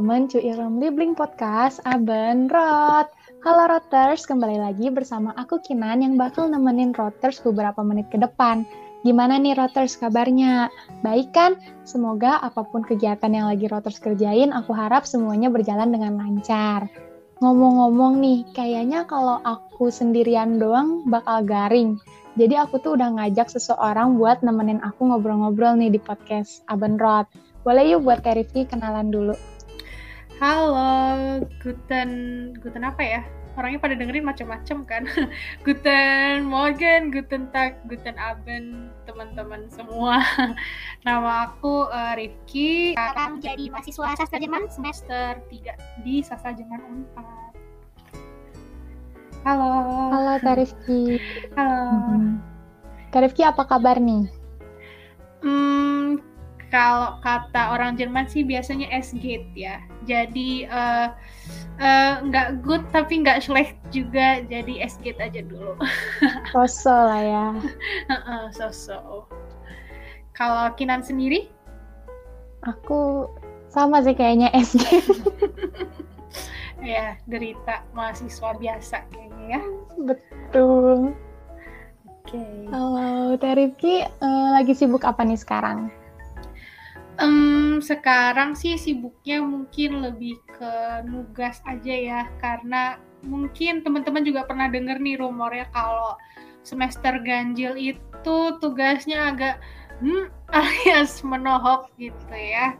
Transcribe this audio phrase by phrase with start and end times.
[0.00, 3.12] willkommen to Iram Libling Podcast Aben Rot.
[3.44, 8.64] Halo Roters, kembali lagi bersama aku Kinan yang bakal nemenin Roters beberapa menit ke depan.
[9.04, 10.72] Gimana nih Roters kabarnya?
[11.04, 11.60] Baik kan?
[11.84, 16.88] Semoga apa pun kegiatan yang lagi Roters kerjain, aku harap semuanya berjalan dengan lancar.
[17.44, 22.00] Ngomong-ngomong nih, kayaknya kalau aku sendirian doang bakal garing.
[22.40, 27.28] Jadi aku tuh udah ngajak seseorang buat nemenin aku ngobrol-ngobrol nih di podcast Aben Rot.
[27.68, 29.36] Boleh yuk buat Teh kenalan dulu.
[30.40, 32.10] Halo, Guten,
[32.64, 33.20] Guten apa ya?
[33.60, 35.04] Orangnya pada dengerin macam-macam kan.
[35.68, 40.24] Guten Morgen, Guten Tag, Guten Abend, teman-teman semua.
[41.04, 42.96] Nama aku uh, Rifki.
[42.96, 47.52] Sekarang jadi mahasiswa sastra Jerman semester 3 di sastra Jerman Unpad.
[49.44, 49.72] Halo.
[50.08, 51.20] Halo Teh Rifki.
[51.52, 51.80] Halo.
[52.16, 52.40] Hmm.
[53.12, 54.24] Teh Rifki apa kabar nih?
[55.44, 56.16] Hmm,
[56.70, 59.82] kalau kata orang Jerman sih biasanya S-gate ya.
[60.06, 61.10] Jadi uh,
[61.82, 64.40] uh, nggak good tapi nggak schlecht juga.
[64.46, 65.74] Jadi S-gate aja dulu.
[66.54, 67.46] Soso lah ya.
[68.08, 69.26] uh, so
[70.32, 71.50] Kalau Kinan sendiri?
[72.64, 73.26] Aku
[73.66, 75.10] sama sih kayaknya S-gate.
[76.86, 79.62] ya, derita mahasiswa biasa kayaknya ya.
[79.98, 81.18] Betul.
[82.06, 82.38] Oke.
[83.42, 83.50] Okay.
[83.58, 85.90] Rifki, uh, lagi sibuk apa nih sekarang?
[87.20, 94.72] Um, sekarang sih sibuknya mungkin lebih ke nugas aja ya, karena mungkin teman-teman juga pernah
[94.72, 96.16] denger nih rumornya kalau
[96.64, 99.60] semester ganjil itu tugasnya agak
[100.00, 102.76] hmm, alias menohok gitu ya.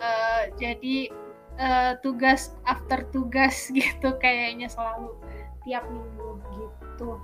[0.00, 1.12] Uh, jadi
[1.60, 5.14] uh, tugas after tugas gitu kayaknya selalu
[5.62, 7.22] tiap minggu gitu.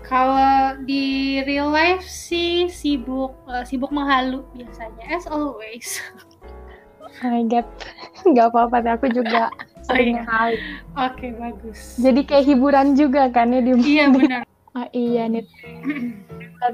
[0.00, 6.00] Kalau di real life sih sibuk uh, sibuk menghalu biasanya as always.
[7.00, 7.68] Oh my god,
[8.24, 9.52] nggak apa-apa aku juga
[9.86, 10.58] sering oh, iya.
[10.96, 11.98] Oke okay, bagus.
[12.00, 14.42] Jadi kayak hiburan juga kan ya di Iya benar.
[14.76, 15.44] Oh iya nih.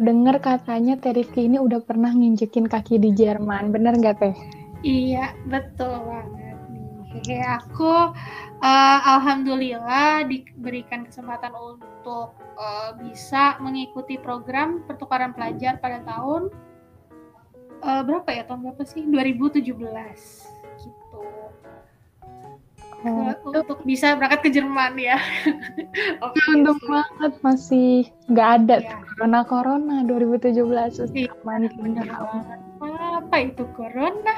[0.02, 4.34] Dengar katanya Terifki ini udah pernah nginjekin kaki di Jerman, bener nggak teh?
[4.82, 6.58] Iya betul banget
[7.26, 7.42] nih.
[7.62, 8.12] Aku
[8.60, 16.52] uh, alhamdulillah diberikan kesempatan untuk uh, bisa mengikuti program pertukaran pelajar pada tahun
[17.84, 19.02] uh, berapa ya tahun berapa sih?
[19.04, 19.66] 2017
[20.80, 21.22] gitu.
[23.06, 25.18] Oh, Ke, untuk bisa berangkat ke Jerman ya.
[26.16, 26.72] Okay, so.
[26.88, 27.90] banget masih
[28.28, 28.96] nggak ada ya.
[29.16, 31.32] corona corona 2017 iya,
[31.76, 32.08] benar
[33.20, 34.34] apa itu corona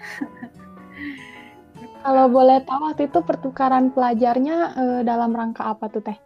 [2.00, 6.18] kalau boleh tahu waktu itu pertukaran pelajarnya uh, dalam rangka apa tuh teh?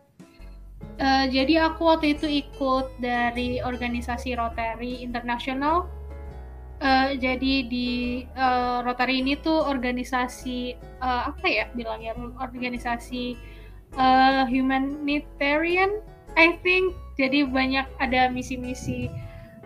[0.95, 5.91] Uh, jadi aku waktu itu ikut dari organisasi Rotary International.
[6.83, 13.35] Uh, jadi di uh, Rotary ini tuh organisasi uh, apa ya bilangnya organisasi
[13.99, 15.99] uh, humanitarian,
[16.39, 16.95] I think.
[17.15, 19.07] Jadi banyak ada misi-misi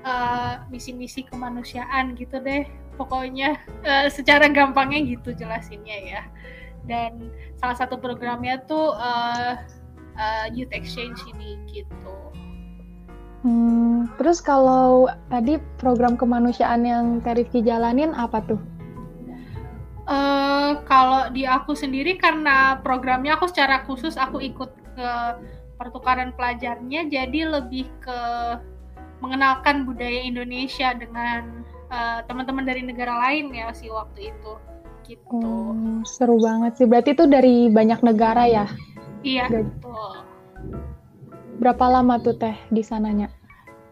[0.04, 2.68] uh, misi-misi kemanusiaan gitu deh.
[2.98, 6.22] Pokoknya uh, secara gampangnya gitu jelasinnya ya.
[6.90, 7.30] Dan
[7.62, 9.54] salah satu programnya tuh uh,
[10.18, 12.12] uh, youth exchange ini gitu.
[13.46, 18.58] Hmm, terus kalau tadi program kemanusiaan yang Terifki jalanin apa tuh?
[20.08, 25.10] Uh, kalau di aku sendiri karena programnya aku secara khusus aku ikut ke
[25.78, 28.20] pertukaran pelajarnya jadi lebih ke
[29.18, 34.52] mengenalkan budaya Indonesia dengan uh, teman-teman dari negara lain ya sih waktu itu
[35.08, 35.24] gitu.
[35.32, 36.86] Oh, seru banget sih.
[36.86, 38.66] Berarti itu dari banyak negara ya?
[39.24, 40.12] Iya, betul.
[41.58, 43.32] Berapa lama tuh teh di sananya?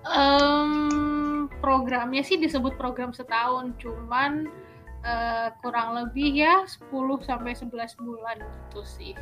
[0.07, 4.47] Um, programnya sih disebut program setahun, cuman
[5.03, 9.15] uh, kurang lebih ya 10 sampai 11 bulan gitu sih.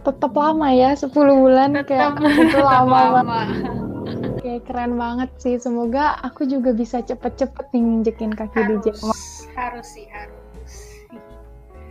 [0.00, 3.40] Tetap lama ya, 10 bulan tetap, kayak itu lama, lama.
[4.64, 5.56] Keren banget sih.
[5.58, 9.16] Semoga aku juga bisa cepet-cepet nih nginjekin kaki harus, di Jerman.
[9.54, 10.78] Harus sih, harus.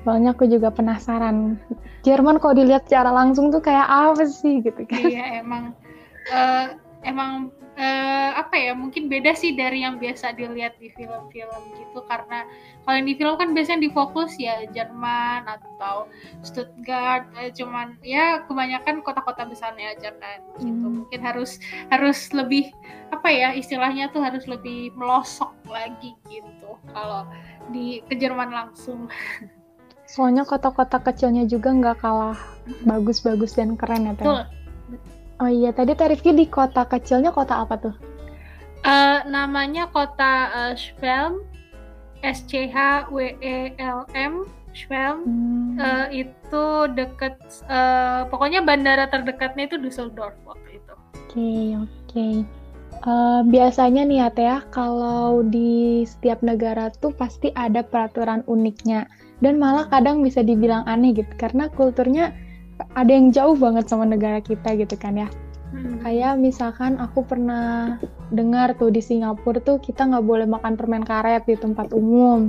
[0.08, 1.60] Soalnya aku juga penasaran.
[2.08, 5.04] Jerman kalau dilihat secara langsung tuh kayak apa sih gitu kan?
[5.04, 5.76] Iya emang
[6.32, 12.04] uh, emang uh, apa ya mungkin beda sih dari yang biasa dilihat di film-film gitu
[12.10, 12.44] karena
[12.84, 16.10] kalau yang di film kan biasanya difokus ya Jerman atau
[16.42, 21.06] Stuttgart eh, cuman ya kebanyakan kota-kota besarnya aja kan gitu hmm.
[21.06, 21.62] mungkin harus
[21.94, 22.74] harus lebih
[23.14, 27.24] apa ya istilahnya tuh harus lebih melosok lagi gitu kalau
[27.72, 29.12] di ke Jerman langsung.
[30.08, 32.40] Soalnya kota-kota kecilnya juga nggak kalah
[32.88, 34.57] bagus-bagus dan keren ya, Teh.
[35.38, 37.96] Oh iya, tadi Terifki di kota kecilnya kota apa tuh?
[38.86, 41.46] Uh, namanya kota uh, Schwelm.
[42.26, 45.78] S C H W E L M Schwelm Hmm.
[45.78, 46.66] uh, itu
[46.98, 47.38] deket
[47.70, 50.94] uh, pokoknya bandara terdekatnya itu Düsseldorf waktu itu.
[51.14, 52.30] Oke, oke.
[52.98, 59.06] Eh, biasanya nih ya Teh, kalau di setiap negara tuh pasti ada peraturan uniknya.
[59.38, 62.34] Dan malah kadang bisa dibilang aneh gitu, karena kulturnya
[62.96, 65.30] ada yang jauh banget sama negara kita gitu kan ya.
[65.74, 66.00] Hmm.
[66.00, 68.00] Kayak misalkan aku pernah
[68.32, 72.48] dengar tuh di Singapura tuh kita nggak boleh makan permen karet di tempat umum.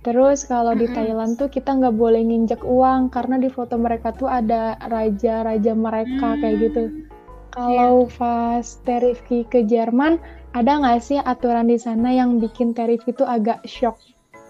[0.00, 0.96] Terus kalau di Mm-mm.
[0.96, 6.40] Thailand tuh kita nggak boleh nginjek uang karena di foto mereka tuh ada raja-raja mereka
[6.40, 7.04] kayak gitu.
[7.52, 10.16] Kalau pas Terifki ke Jerman,
[10.56, 14.00] ada nggak sih aturan di sana yang bikin Terifki itu agak shock?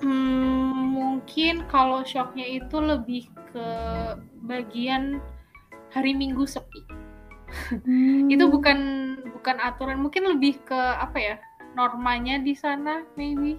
[0.00, 3.68] Hmm, mungkin kalau shocknya itu lebih ke
[4.48, 5.20] bagian
[5.92, 6.80] hari Minggu sepi.
[8.30, 8.52] Itu Hmm.
[8.54, 8.78] bukan
[9.36, 11.36] bukan aturan, mungkin lebih ke apa ya
[11.76, 13.58] normanya di sana maybe.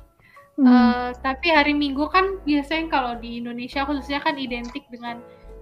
[0.57, 0.67] Hmm.
[0.67, 5.21] Eh, tapi hari Minggu kan biasanya kalau di Indonesia khususnya kan identik dengan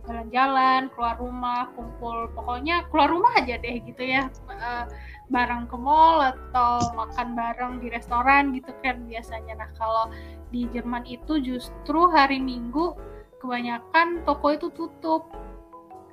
[0.09, 4.85] jalan-jalan, keluar rumah, kumpul, pokoknya keluar rumah aja deh gitu ya, Eh,
[5.29, 9.61] bareng ke mall atau makan bareng di restoran gitu kan biasanya.
[9.61, 10.09] Nah kalau
[10.49, 12.97] di Jerman itu justru hari Minggu
[13.39, 15.31] kebanyakan toko itu tutup,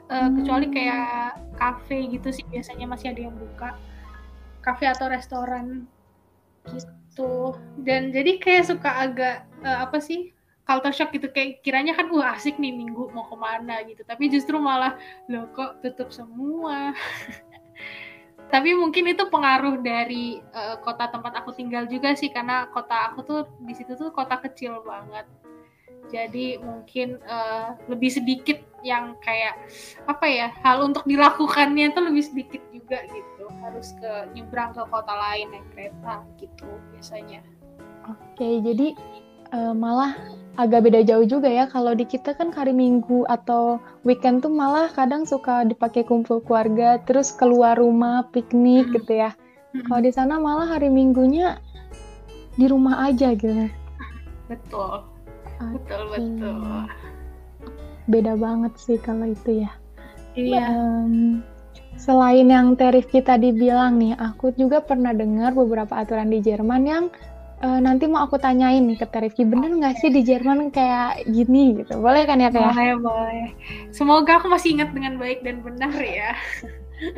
[0.07, 0.75] kecuali Hmm.
[0.75, 1.11] kayak
[1.59, 3.75] kafe gitu sih biasanya masih ada yang buka,
[4.63, 5.91] kafe atau restoran
[6.71, 7.57] gitu.
[7.83, 10.31] Dan jadi kayak suka agak eh, apa sih
[10.67, 11.31] culture shock gitu.
[11.35, 13.83] Kayak kiranya kan wah asik nih minggu mau ke mana?
[13.87, 14.03] gitu.
[14.07, 14.95] Tapi justru malah
[15.27, 16.95] loh kok tutup semua
[18.47, 23.19] tapi mungkin itu pengaruh dari eh, kota tempat aku tinggal juga sih karena kota aku
[23.27, 25.27] tuh di situ tuh kota kecil banget.
[26.07, 29.59] Jadi mungkin eh, lebih sedikit yang kayak
[30.07, 33.51] apa ya hal untuk dilakukannya tuh lebih sedikit juga gitu.
[33.67, 37.43] Harus ke nyebrang ke kota lain naik kereta gitu biasanya.
[38.07, 38.95] Oke, jadi
[39.53, 40.17] eh, malah
[40.57, 41.69] agak beda jauh juga ya.
[41.69, 46.97] Kalau di kita kan hari Minggu atau weekend tuh malah kadang suka dipakai kumpul keluarga,
[47.05, 48.95] terus keluar rumah, piknik Hmm.
[48.97, 49.31] gitu ya.
[49.85, 51.61] Kalau di sana malah hari Minggunya
[52.57, 53.69] di rumah aja gitu.
[54.47, 55.03] betul
[55.61, 55.91] Oke.
[55.91, 56.81] betul betul
[58.07, 59.71] Beda banget sih kalau itu ya.
[60.39, 61.43] iya Em,
[61.99, 67.05] selain yang Terifki tadi bilang nih, aku juga pernah dengar beberapa aturan di Jerman yang
[67.59, 71.79] eh, nanti mau aku tanyain nih ke Terifki, bener nggak sih di Jerman kayak gini
[71.79, 71.97] gitu?
[71.97, 72.61] Boleh kan ya Teh?
[72.61, 73.47] boleh boleh
[73.91, 76.33] semoga aku masih ingat dengan baik dan benar ya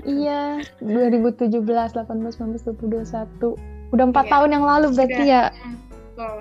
[0.02, 1.62] Iya, 2017,
[1.94, 3.54] 18, 19, 20, 21.
[3.88, 4.32] Udah empat Iya.
[4.32, 5.30] tahun yang lalu berarti Sudah.
[5.30, 5.42] ya.
[5.54, 6.36] Hmm, betul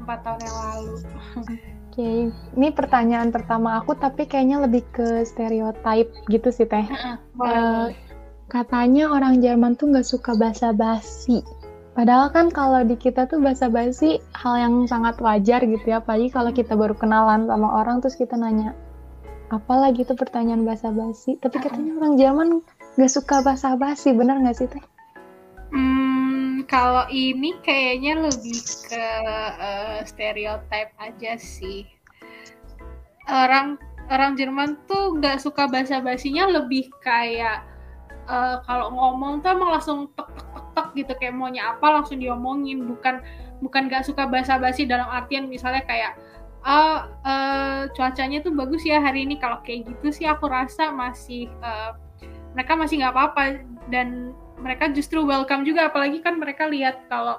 [0.00, 0.92] empat tahun yang lalu
[1.86, 6.80] Oke, ini pertanyaan pertama aku tapi kayaknya lebih ke stereotype gitu sih Teh.
[6.80, 7.92] Eh, boleh.
[8.46, 11.40] katanya orang Jerman tuh nggak suka basa-basi.
[11.96, 16.52] Padahal kan kalau di kita tuh basa-basi hal yang sangat wajar gitu ya, apalagi kalau
[16.52, 18.76] kita baru kenalan sama orang terus kita nanya
[19.48, 21.40] apa lagi tuh pertanyaan basa-basi.
[21.40, 22.48] Tapi katanya orang Jerman
[23.00, 24.84] nggak suka basa-basi, bener nggak sih Teh?
[25.72, 28.60] Hmm, kalau ini kayaknya lebih
[28.92, 29.06] ke
[29.56, 31.88] eh, stereotype aja sih.
[33.24, 33.80] Orang
[34.12, 37.64] orang Jerman tuh nggak suka basa-basinya lebih kayak
[38.28, 42.18] eh, kalau ngomong tuh emang langsung tek tek tek tek gitu kayak maunya apa langsung
[42.20, 43.22] diomongin bukan
[43.64, 46.18] bukan nggak suka basa-basi dalam artian misalnya kayak
[46.66, 49.38] ah eh, cuacanya tuh bagus ya hari ini.
[49.38, 51.90] Kalau kayak gitu sih aku rasa masih eh,
[52.56, 53.42] mereka masih nggak apa-apa
[53.92, 57.38] dan mereka justru welcome juga apalagi kan mereka lihat kalau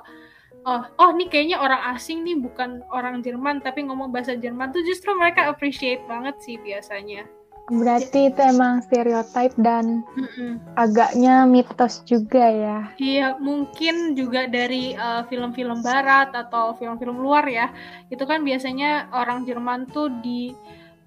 [0.68, 4.86] oh oh nih kayaknya orang asing nih bukan orang Jerman tapi ngomong bahasa Jerman tuh
[4.86, 7.26] justru mereka appreciate banget sih biasanya
[7.68, 10.60] Berarti itu emang stereotype dan Mm-mm.
[10.80, 12.78] agaknya mitos juga ya.
[12.98, 17.70] Iya, mungkin juga dari eh, film-film barat atau film-film luar ya.
[18.10, 20.56] Itu kan biasanya orang Jerman tuh di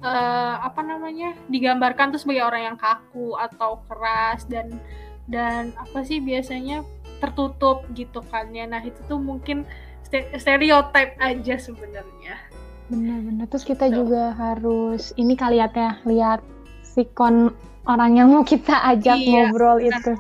[0.05, 1.35] eh, apa namanya?
[1.51, 4.79] digambarkan tuh sebagai orang yang kaku atau keras dan
[5.27, 6.87] dan apa sih biasanya
[7.19, 8.65] tertutup gitu kan ya.
[8.71, 9.67] Nah, itu tuh mungkin
[10.07, 12.50] ste- stereotype aja sebenarnya.
[12.91, 13.47] Benar-benar.
[13.49, 16.43] Terus kita juga harus ini kali ya Teh, lihat
[16.83, 17.55] sikon
[17.87, 20.03] orang yang mau kita ajak Iya, ngobrol benar.
[20.03, 20.13] itu.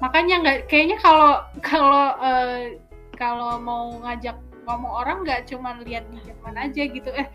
[0.00, 2.80] makanya nggak kayaknya kalau kalau eh,
[3.14, 4.32] kalau mau ngajak
[4.64, 7.28] ngomong orang nggak cuman lihat di Jerman aja gitu eh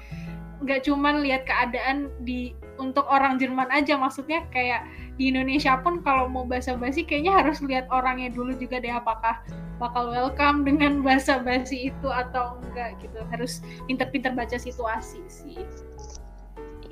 [0.65, 4.81] nggak cuman lihat keadaan di untuk orang Jerman aja maksudnya kayak
[5.15, 9.39] di Indonesia pun kalau mau basa-basi kayaknya harus lihat orangnya dulu juga deh apakah
[9.79, 15.63] bakal welcome dengan basa-basi itu atau enggak gitu harus pinter-pinter baca situasi sih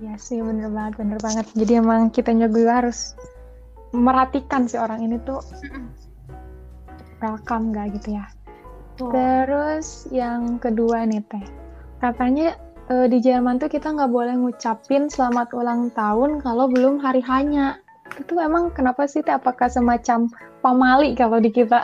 [0.03, 1.47] Iya sih, bener banget, bener banget.
[1.55, 3.15] Jadi emang kita juga harus
[3.95, 5.39] merhatikan si orang ini tuh
[7.23, 8.27] welcome gak gitu ya.
[8.99, 9.09] Tuh.
[9.15, 11.45] Terus yang kedua nih teh,
[12.03, 12.59] katanya
[12.91, 17.79] eh, di Jerman tuh kita nggak boleh ngucapin selamat ulang tahun kalau belum hari hanya.
[18.19, 19.33] Itu emang kenapa sih teh?
[19.33, 20.29] Apakah semacam
[20.61, 21.81] pamali kalau di kita?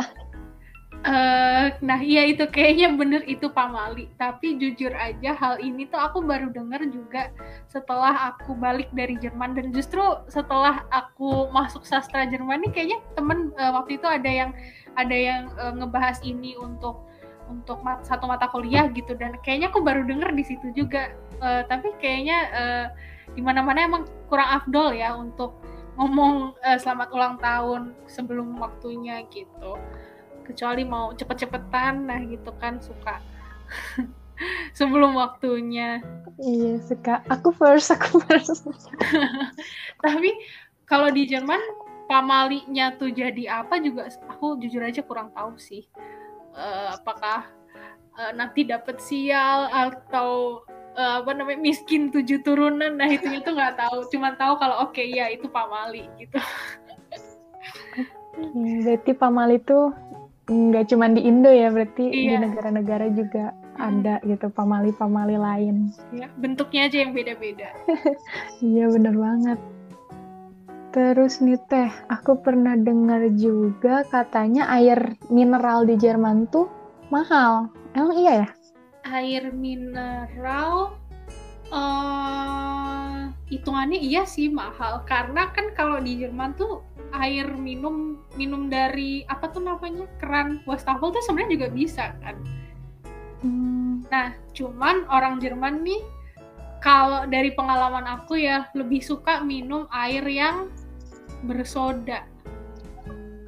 [0.99, 4.11] Eh, nah iya itu kayaknya bener itu pamali.
[4.19, 7.31] Tapi jujur aja hal ini tuh aku baru denger juga
[7.71, 13.55] setelah aku balik dari Jerman dan justru setelah aku masuk sastra Jerman nih kayaknya temen
[13.55, 14.51] eh, waktu itu ada yang
[14.99, 17.07] ada yang eh, ngebahas ini untuk
[17.47, 21.15] untuk mat- satu mata kuliah gitu dan kayaknya aku baru denger di situ juga.
[21.39, 22.85] Eh, tapi kayaknya eh,
[23.31, 25.55] di mana-mana emang kurang afdol ya untuk
[25.99, 29.75] ngomong eh, selamat ulang tahun sebelum waktunya gitu
[30.47, 33.19] kecuali mau cepet-cepetan nah gitu kan suka
[34.79, 35.99] sebelum waktunya
[36.39, 37.19] Iya suka.
[37.27, 38.63] Aku first, aku first.
[40.07, 40.31] tapi
[40.87, 41.59] kalau di Jerman
[42.07, 45.83] pamalinya tuh jadi apa juga aku jujur aja kurang tahu sih
[46.59, 47.45] Eh, apakah
[48.17, 50.59] eh, nanti dapat sial atau
[50.99, 54.99] eh, apa namanya miskin tujuh turunan nah itu itu nggak tahu cuman tahu kalau oke
[54.99, 56.35] ya itu pamali gitu
[58.39, 59.91] Hmm, Berarti pamali itu
[60.47, 62.39] nggak cuma di Indo ya, berarti di Iya.
[62.41, 63.99] negara-negara juga Hmm.
[63.99, 65.91] ada gitu pamali-pamali lain.
[66.11, 67.69] ya bentuknya aja yang beda-beda
[68.63, 69.59] Iya bener banget.
[70.89, 76.65] Terus nih teh, aku pernah dengar juga katanya air mineral di Jerman tuh
[77.07, 77.69] mahal.
[77.93, 78.47] Emang iya ya?
[79.09, 80.97] Air mineral
[81.69, 85.05] eh hitungannya iya sih mahal.
[85.05, 91.09] Karena kan kalau di Jerman tuh air minum minum dari apa tuh namanya keran wastafel
[91.09, 92.37] tuh sebenarnya juga bisa kan.
[93.41, 96.01] Hmm, nah cuman orang Jerman nih
[96.79, 100.69] kalau dari pengalaman aku ya lebih suka minum air yang
[101.43, 102.23] bersoda.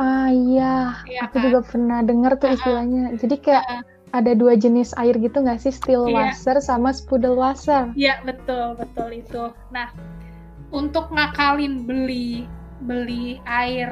[0.02, 2.58] Ah iya, ya aku juga pernah dengar tuh Ah, ah.
[2.58, 3.04] istilahnya.
[3.22, 5.72] Jadi kayak Ah, ada dua jenis air gitu nggak sih?
[5.72, 6.32] Still Iya.
[6.32, 7.92] wasser sama Spudelwasser.
[7.96, 9.52] Ya betul betul itu.
[9.72, 9.92] Nah
[10.72, 12.48] untuk ngakalin beli
[12.84, 13.92] beli air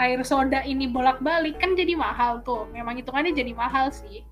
[0.00, 2.66] air soda ini bolak-balik kan jadi mahal tuh.
[2.72, 4.24] Memang hitungannya jadi mahal sih.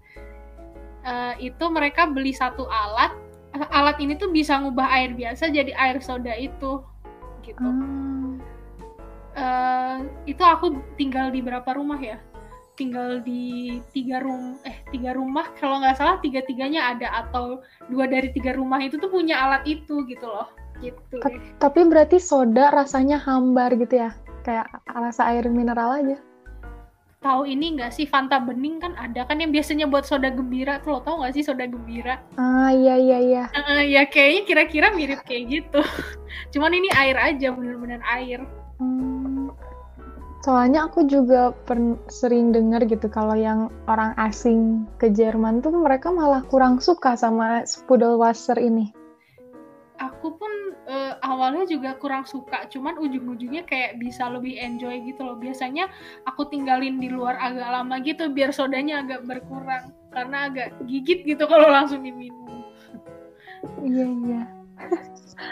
[1.00, 3.12] Eh, itu mereka beli satu alat.
[3.74, 6.80] Alat ini tuh bisa ngubah air biasa jadi air soda itu
[7.42, 7.60] gitu.
[7.60, 8.36] Ah,
[9.30, 9.96] Eh,
[10.26, 12.18] itu aku tinggal di berapa rumah ya?
[12.80, 17.60] Tinggal di tiga rum eh tiga rumah kalau nggak salah tiga tiganya ada atau
[17.92, 20.48] dua dari tiga rumah itu tuh punya alat itu gitu loh
[20.80, 21.36] gitu Ta- deh.
[21.60, 24.16] Tapi berarti soda rasanya hambar gitu ya?
[24.48, 26.18] Kayak rasa air mineral aja.
[27.20, 30.96] Tahu ini nggak sih Fanta bening kan ada kan yang biasanya buat soda gembira tuh
[30.96, 32.16] lo tau nggak sih soda gembira?
[32.40, 33.44] Ah iya iya iya.
[33.52, 35.84] Eh, ya kayaknya kira-kira mirip kayak gitu.
[36.56, 38.40] Cuman ini air aja bener-bener air.
[40.40, 41.52] Soalnya aku juga
[42.08, 47.60] sering dengar gitu kalau yang orang asing ke Jerman tuh mereka malah kurang suka sama
[47.68, 48.96] Spudelwasser ini.
[50.00, 50.52] aku pun
[50.88, 55.92] eh, awalnya juga kurang suka cuman ujung-ujungnya kayak bisa lebih enjoy gitu loh biasanya
[56.24, 61.44] aku tinggalin di luar agak lama gitu biar sodanya agak berkurang karena agak gigit gitu
[61.44, 62.64] kalau langsung diminum
[63.84, 64.42] Iya iya.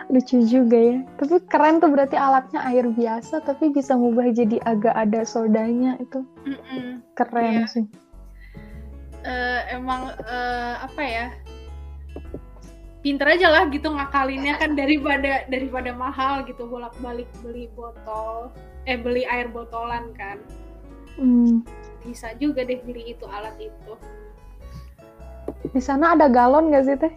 [0.08, 0.98] Lucu juga ya.
[1.16, 6.24] Tapi keren tuh berarti alatnya air biasa tapi bisa ngubah jadi agak ada sodanya itu.
[6.44, 7.00] Mm-mm.
[7.12, 7.66] Keren Iya.
[7.66, 7.84] sih.
[9.20, 11.26] Eh, emang eh, apa ya
[12.98, 18.50] pinter aja lah gitu ngakalinnya kan daripada daripada mahal gitu bolak-balik beli botol
[18.84, 20.38] eh beli air botolan kan
[21.14, 21.66] Hmm.
[22.06, 23.92] bisa juga deh beli itu alat itu
[25.74, 27.10] Di sana ada galon nggak sih teh?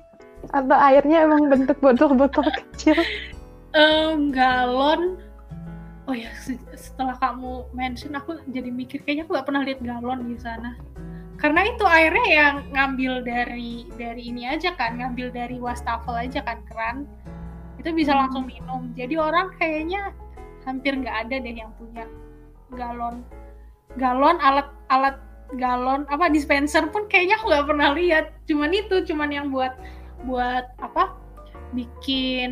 [0.49, 2.97] Atau airnya emang bentuk botol-botol kecil?
[3.77, 5.21] Em, galon.
[6.09, 10.25] Oh ya se- setelah kamu mention aku jadi mikir kayaknya aku gak pernah lihat galon
[10.25, 10.75] di sana.
[11.37, 16.61] Karena itu airnya yang ngambil dari dari ini aja kan ngambil dari wastafel aja kan
[16.67, 17.05] keran.
[17.77, 18.25] Itu bisa Hmm.
[18.25, 18.91] langsung minum.
[18.97, 20.13] Jadi orang kayaknya
[20.65, 22.05] hampir nggak ada deh yang punya
[22.75, 23.25] galon.
[23.97, 25.17] Galon alat alat
[25.57, 28.25] galon apa dispenser pun kayaknya aku nggak pernah lihat.
[28.45, 29.73] Cuman itu cuman yang buat
[30.27, 31.15] buat apa
[31.71, 32.51] bikin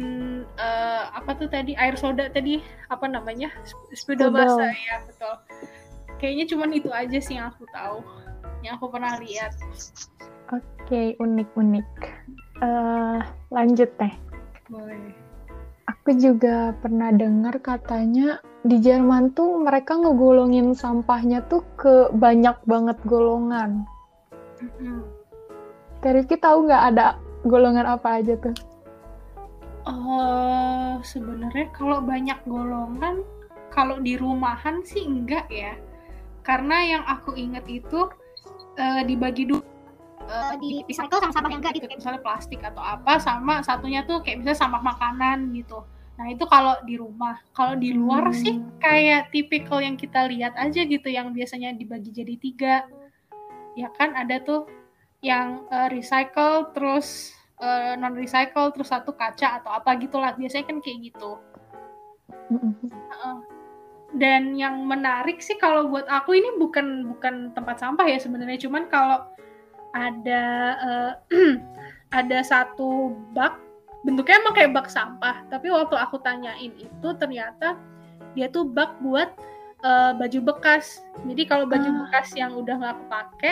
[0.56, 3.52] eh, apa tuh tadi air soda tadi apa namanya
[3.92, 5.36] sepeda basah ya betul
[6.20, 8.00] kayaknya cuman itu aja sih yang aku tahu
[8.64, 9.56] yang aku pernah lihat
[10.50, 11.90] Oke, unik-unik.
[12.66, 13.20] Eh,
[13.54, 14.14] lanjut teh.
[14.66, 15.14] boleh
[15.86, 22.98] Aku juga pernah dengar katanya di Jerman tuh mereka ngegolongin sampahnya tuh ke banyak banget
[23.06, 23.86] golongan.
[24.58, 25.06] Mm-mm.
[26.02, 28.56] Terifki tahu nggak ada golongan apa aja tuh?
[29.90, 33.26] Eh, sebenarnya kalau banyak golongan
[33.74, 35.78] kalau di rumahan sih enggak ya.
[36.46, 38.10] Karena yang aku ingat itu
[38.78, 39.62] uh, dibagi dua
[40.26, 41.86] uh, di recycle sama sampah yang enggak gitu.
[41.86, 45.86] kayak misalnya plastik atau apa sama satunya tuh kayak misalnya sampah makanan gitu.
[46.20, 47.40] Nah itu kalau di rumah.
[47.56, 48.38] Kalau di luar hmm.
[48.38, 52.76] sih kayak tipikal yang kita lihat aja gitu yang biasanya dibagi jadi tiga.
[53.78, 54.68] Ya kan ada tuh
[55.20, 60.36] yang uh, recycle terus uh, non recycle terus satu kaca atau apa gitulah.
[60.36, 61.40] Biasanya kan kayak gitu.
[62.50, 63.40] Uh,
[64.18, 68.58] dan yang menarik sih kalau buat aku ini bukan bukan tempat sampah ya sebenarnya.
[68.58, 69.28] Cuman kalau
[69.94, 70.44] ada
[70.80, 71.14] uh,
[72.20, 73.60] ada satu bak
[74.08, 75.44] bentuknya emang kayak bak sampah.
[75.52, 77.76] Tapi waktu aku tanyain itu ternyata
[78.34, 79.36] dia tuh bak buat
[79.84, 81.04] uh, baju bekas.
[81.28, 81.96] Jadi kalau baju ah.
[82.08, 83.52] bekas yang udah nggak kepake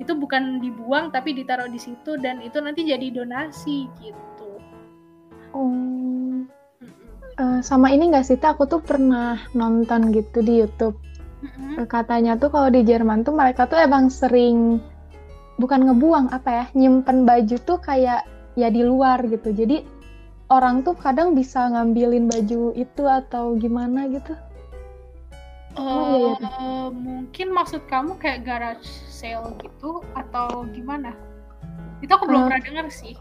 [0.00, 4.50] itu bukan dibuang tapi ditaruh di situ dan itu nanti jadi donasi gitu.
[5.52, 6.44] Oh.
[7.40, 10.96] Uh, sama ini nggak sih aku tuh pernah nonton gitu di YouTube.
[11.42, 11.90] Mm-hmm.
[11.90, 14.78] katanya tuh kalau di Jerman tuh mereka tuh emang sering
[15.58, 18.22] bukan ngebuang apa ya nyimpen baju tuh kayak
[18.54, 19.50] ya di luar gitu.
[19.50, 19.82] Jadi
[20.52, 24.38] orang tuh kadang bisa ngambilin baju itu atau gimana gitu.
[25.72, 26.80] Uh, oh, iya, iya.
[26.92, 31.14] mungkin maksud kamu kayak garage sale gitu atau gimana?
[32.02, 33.14] Itu aku belum uh, pernah dengar sih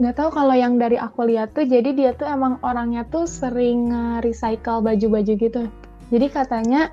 [0.00, 3.92] nggak tahu kalau yang dari aku lihat tuh jadi dia tuh emang orangnya tuh sering
[4.24, 5.68] recycle baju-baju gitu
[6.08, 6.88] jadi katanya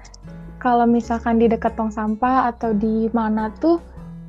[0.59, 3.79] kalau misalkan di dekat tong sampah atau di mana tuh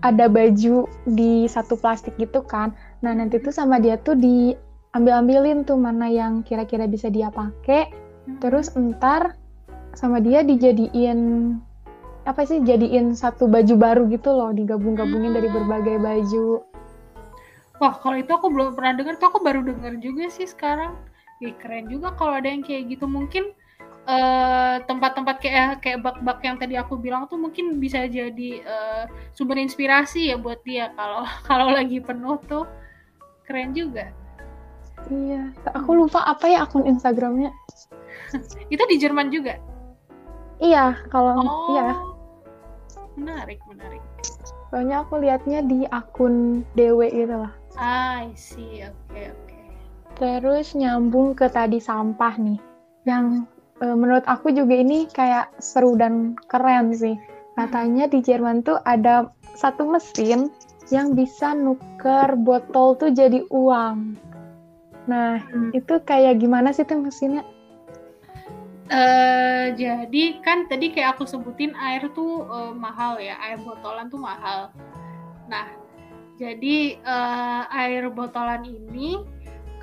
[0.07, 2.71] ada baju di satu plastik gitu kan
[3.03, 8.39] nah nanti tuh sama dia tuh diambil-ambilin tuh mana yang kira-kira bisa dia pakai hmm.
[8.39, 9.35] terus entar
[9.99, 11.59] sama dia dijadiin
[12.29, 16.69] apa sih jadiin satu baju baru gitu loh digabung-gabungin dari berbagai baju
[17.79, 20.99] Wah, kalau itu aku belum pernah dengar, tuh aku baru dengar juga sih sekarang.
[21.39, 23.07] Wih, keren juga kalau ada yang kayak gitu.
[23.07, 23.55] Mungkin
[24.11, 29.63] uh, tempat-tempat kayak kayak bak-bak yang tadi aku bilang tuh mungkin bisa jadi uh, sumber
[29.63, 32.67] inspirasi ya buat dia kalau kalau lagi penuh tuh
[33.47, 34.11] keren juga.
[35.07, 37.55] Iya, aku lupa apa ya akun Instagramnya.
[38.75, 39.55] itu di Jerman juga.
[40.59, 41.95] Iya, kalau oh, iya.
[43.19, 44.03] Menarik, menarik.
[44.71, 47.53] Soalnya aku lihatnya di akun Dewe gitu lah.
[47.83, 49.43] I see, oke okay, oke.
[49.51, 49.67] Okay.
[50.19, 52.59] Terus nyambung ke tadi sampah nih,
[53.11, 53.43] yang
[53.83, 57.19] e, menurut aku juga ini kayak seru dan keren sih.
[57.59, 60.55] Katanya di Jerman tuh ada satu mesin
[60.95, 64.15] yang bisa nuker botol tuh jadi uang.
[65.11, 65.75] Nah, hmm.
[65.75, 67.43] itu kayak gimana sih tuh mesinnya?
[68.89, 74.17] Uh, jadi kan tadi kayak aku sebutin air tuh uh, mahal ya, air botolan tuh
[74.17, 74.73] mahal.
[75.45, 75.69] Nah,
[76.41, 79.21] jadi uh, air botolan ini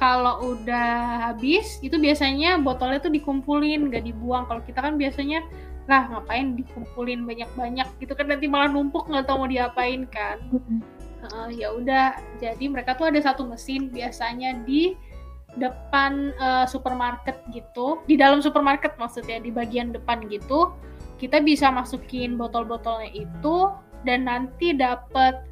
[0.01, 4.49] kalau udah habis itu biasanya botolnya tuh dikumpulin gak dibuang.
[4.49, 5.45] Kalau kita kan biasanya
[5.85, 10.41] lah ngapain dikumpulin banyak-banyak gitu kan nanti malah numpuk nggak tahu mau diapain kan.
[11.29, 14.97] Uh, ya udah jadi mereka tuh ada satu mesin biasanya di
[15.55, 18.03] depan uh, supermarket gitu.
[18.07, 20.75] Di dalam supermarket maksudnya di bagian depan gitu
[21.15, 23.71] kita bisa masukin botol-botolnya itu
[24.03, 25.47] dan nanti dapat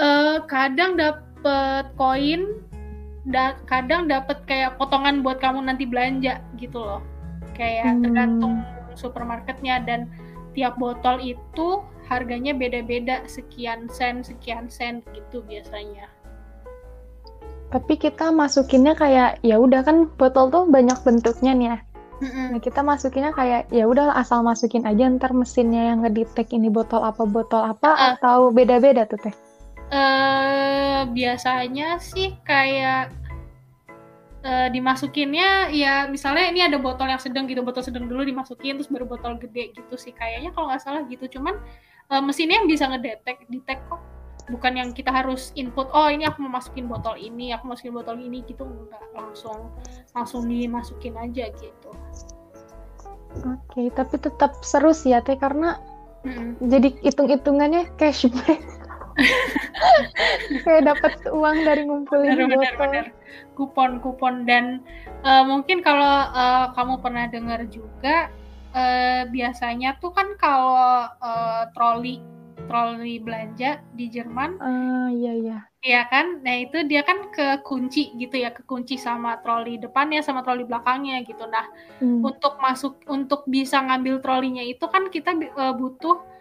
[0.00, 2.64] uh, kadang dapet koin
[3.28, 7.00] da kadang dapet kayak potongan buat kamu nanti belanja gitu loh.
[7.56, 8.02] Kayak hmm.
[8.08, 8.54] tergantung
[8.96, 10.08] supermarketnya dan
[10.56, 16.13] tiap botol itu harganya beda-beda sekian sen sekian sen gitu biasanya
[17.74, 21.78] tapi kita masukinnya kayak ya udah kan botol tuh banyak bentuknya nih ya.
[22.22, 27.02] Nah, kita masukinnya kayak ya udah asal masukin aja ntar mesinnya yang ngedetek ini botol
[27.02, 28.14] apa botol apa uh.
[28.14, 29.34] atau beda-beda tuh teh?
[29.90, 33.10] Uh, biasanya sih kayak
[34.46, 38.86] uh, dimasukinnya ya misalnya ini ada botol yang sedang gitu botol sedang dulu dimasukin terus
[38.86, 41.26] baru botol gede gitu sih kayaknya kalau nggak salah gitu.
[41.26, 41.58] Cuman
[42.14, 44.13] uh, mesinnya yang bisa ngedetek detek kok
[44.48, 48.20] bukan yang kita harus input oh ini aku mau masukin botol ini aku masukin botol
[48.20, 49.72] ini gitu enggak langsung
[50.12, 51.90] langsung dimasukin aja gitu
[53.40, 55.80] oke okay, tapi tetap seru sih ya teh karena
[56.28, 56.50] mm -hmm.
[56.60, 58.60] jadi hitung hitungannya cashback
[60.66, 62.78] kayak dapat uang dari ngumpulin bener, botol.
[62.82, 63.06] Bener,
[63.54, 64.82] Kupon-kupon dan
[65.22, 68.28] uh, mungkin kalau uh, kamu pernah dengar juga
[68.74, 72.33] uh, biasanya tuh kan kalau uh, troli
[72.66, 74.50] troli belanja di Jerman.
[74.58, 75.58] Uh, iya iya.
[75.84, 76.40] Iya kan?
[76.40, 80.64] Nah, itu dia kan ke kunci gitu ya, ke kunci sama troli depannya sama troli
[80.64, 81.44] belakangnya gitu.
[81.44, 81.68] Nah,
[82.00, 82.24] hmm.
[82.24, 86.34] untuk masuk untuk bisa ngambil trolinya itu kan kita uh, butuh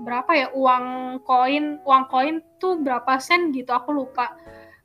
[0.00, 4.32] berapa ya uang koin uang koin tuh berapa sen gitu aku lupa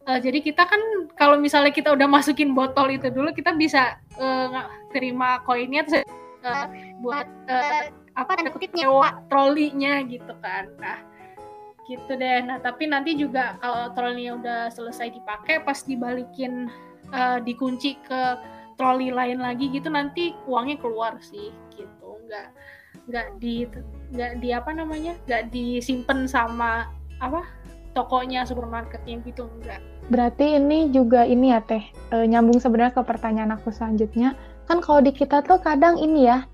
[0.06, 0.82] uh, jadi kita kan
[1.16, 6.04] kalau misalnya kita udah masukin botol itu dulu kita bisa uh, terima koinnya terus
[6.44, 6.68] uh,
[7.00, 10.72] buat uh, apa tanda kutip nyewa trolinya gitu kan.
[10.80, 11.00] Nah
[11.86, 12.40] gitu deh.
[12.48, 16.72] Nah tapi nanti juga kalau trolinya udah selesai dipakai pas dibalikin
[17.12, 18.22] uh, dikunci ke
[18.76, 22.10] troli lain lagi gitu nanti uangnya keluar sih gitu.
[22.26, 22.48] Nggak
[23.06, 23.70] nggak di
[24.16, 26.90] nggak di apa namanya nggak disimpan sama
[27.22, 27.46] apa
[27.94, 31.82] tokonya supermarketnya gitu enggak berarti ini juga ini ya teh
[32.14, 34.38] e, nyambung sebenarnya ke pertanyaan aku selanjutnya.
[34.66, 36.46] Kan kalau di kita tuh kadang ini ya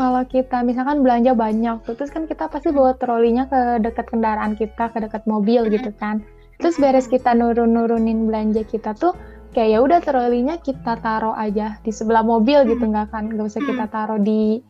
[0.00, 4.56] kalau kita misalkan belanja banyak tuh terus kan kita pasti bawa trolinya ke dekat kendaraan
[4.56, 6.24] kita ke dekat mobil gitu kan.
[6.56, 9.12] Terus beres kita nurun-nurunin belanja kita tuh
[9.52, 13.60] kayak ya udah trolinya kita taruh aja di sebelah mobil gitu nggak kan nggak usah
[13.60, 14.64] kita taruh di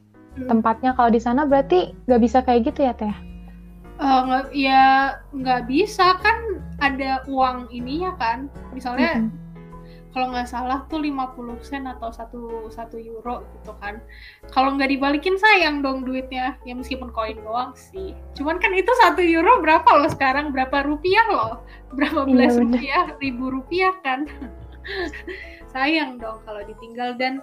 [0.51, 0.99] tempatnya.
[0.99, 3.15] Kalau di sana berarti nggak bisa kayak gitu ya teh?
[4.03, 6.19] Uh, nggak ya nggak bisa.
[6.19, 8.51] Kan ada uang ininya kan.
[8.75, 9.50] Misalnya mm -hmm.
[10.11, 14.03] Kalau nggak salah tuh 50 sen atau satu satu euro gitu kan.
[14.51, 16.59] Kalau nggak dibalikin sayang dong duitnya.
[16.67, 18.19] Ya meskipun koin doang sih.
[18.35, 20.51] Cuman kan itu satu euro berapa loh sekarang?
[20.51, 21.63] Berapa rupiah loh?
[21.95, 23.05] Berapa iya, belas iya, rupiah?
[23.23, 24.27] Ribu rupiah kan?
[25.75, 27.15] Sayang dong kalau ditinggal.
[27.15, 27.39] Dan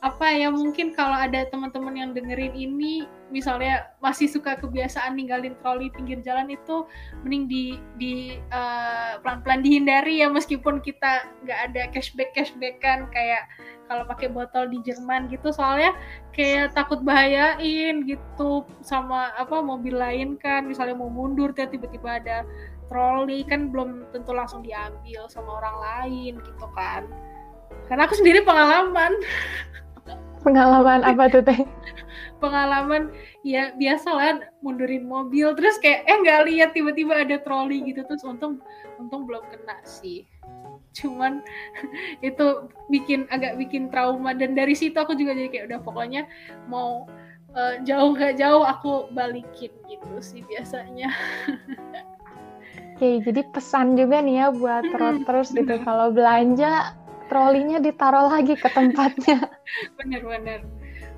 [0.00, 5.92] apa ya mungkin kalau ada teman-teman yang dengerin ini misalnya masih suka kebiasaan ninggalin troli
[5.92, 6.88] pinggir jalan itu
[7.20, 7.64] mending di
[8.00, 8.14] di
[8.48, 13.44] uh, pelan-pelan dihindari ya meskipun kita nggak ada cashback cashbackan kayak
[13.90, 15.50] kalau pakai botol di Jerman gitu.
[15.50, 15.98] Soalnya
[16.30, 20.70] kayak takut bahayain gitu sama apa mobil lain kan.
[20.70, 22.46] Misalnya mau mundur tiba-tiba ada
[22.86, 27.10] troli kan belum tentu langsung diambil sama orang lain gitu kan.
[27.90, 29.10] Karena aku sendiri pengalaman
[30.40, 31.60] Pengalaman apa tuh teh?
[32.40, 33.12] Pengalaman
[33.44, 38.24] ya biasa lah mundurin mobil terus kayak eh nggak lihat tiba-tiba ada troli gitu terus
[38.24, 38.60] untung
[38.96, 40.24] untung belum kena sih.
[40.96, 41.44] Cuman
[42.28, 42.46] itu
[42.88, 46.22] bikin agak bikin trauma dan dari situ aku juga jadi kayak udah pokoknya
[46.72, 47.04] mau
[47.54, 51.12] uh, jauh gak jauh aku balikin gitu sih biasanya.
[53.00, 54.84] Oke, jadi pesan juga nih ya buat
[55.24, 56.92] terus gitu kalau belanja
[57.30, 59.46] trolinya ditaruh lagi ke tempatnya.
[60.02, 60.66] Bener-bener.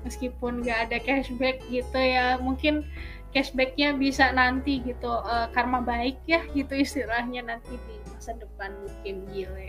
[0.05, 2.85] Meskipun nggak ada cashback gitu ya, mungkin
[3.33, 9.15] cashbacknya bisa nanti gitu uh, karma baik ya gitu istilahnya nanti di masa depan mungkin
[9.33, 9.67] gile.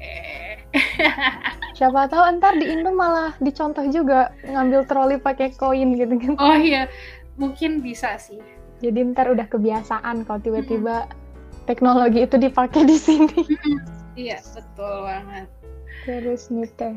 [1.78, 6.36] Siapa tahu ntar di Indo malah dicontoh juga ngambil troli pakai koin gitu kan.
[6.38, 6.86] Oh iya,
[7.40, 8.38] mungkin bisa sih.
[8.84, 11.08] Jadi ntar udah kebiasaan kalau tiba-tiba
[11.64, 13.42] teknologi itu dipakai di sini.
[14.14, 15.48] Iya, betul banget.
[16.04, 16.96] Terus nih teh,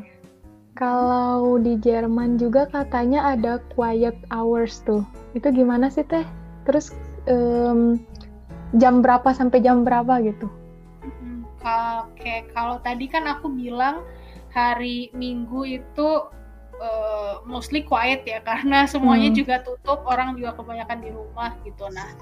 [0.76, 5.02] kalau di Jerman juga katanya ada quiet hours tuh.
[5.32, 6.24] Itu gimana sih teh?
[6.68, 6.92] Terus
[7.24, 7.96] um,
[8.76, 10.46] jam berapa sampai jam berapa gitu?
[11.58, 14.06] Oke, kalau tadi kan aku bilang
[14.54, 16.08] hari Minggu itu
[16.78, 19.38] uh, mostly quiet ya karena semuanya hmm.
[19.38, 21.88] juga tutup, orang juga kebanyakan di rumah gitu.
[21.90, 22.12] Nah,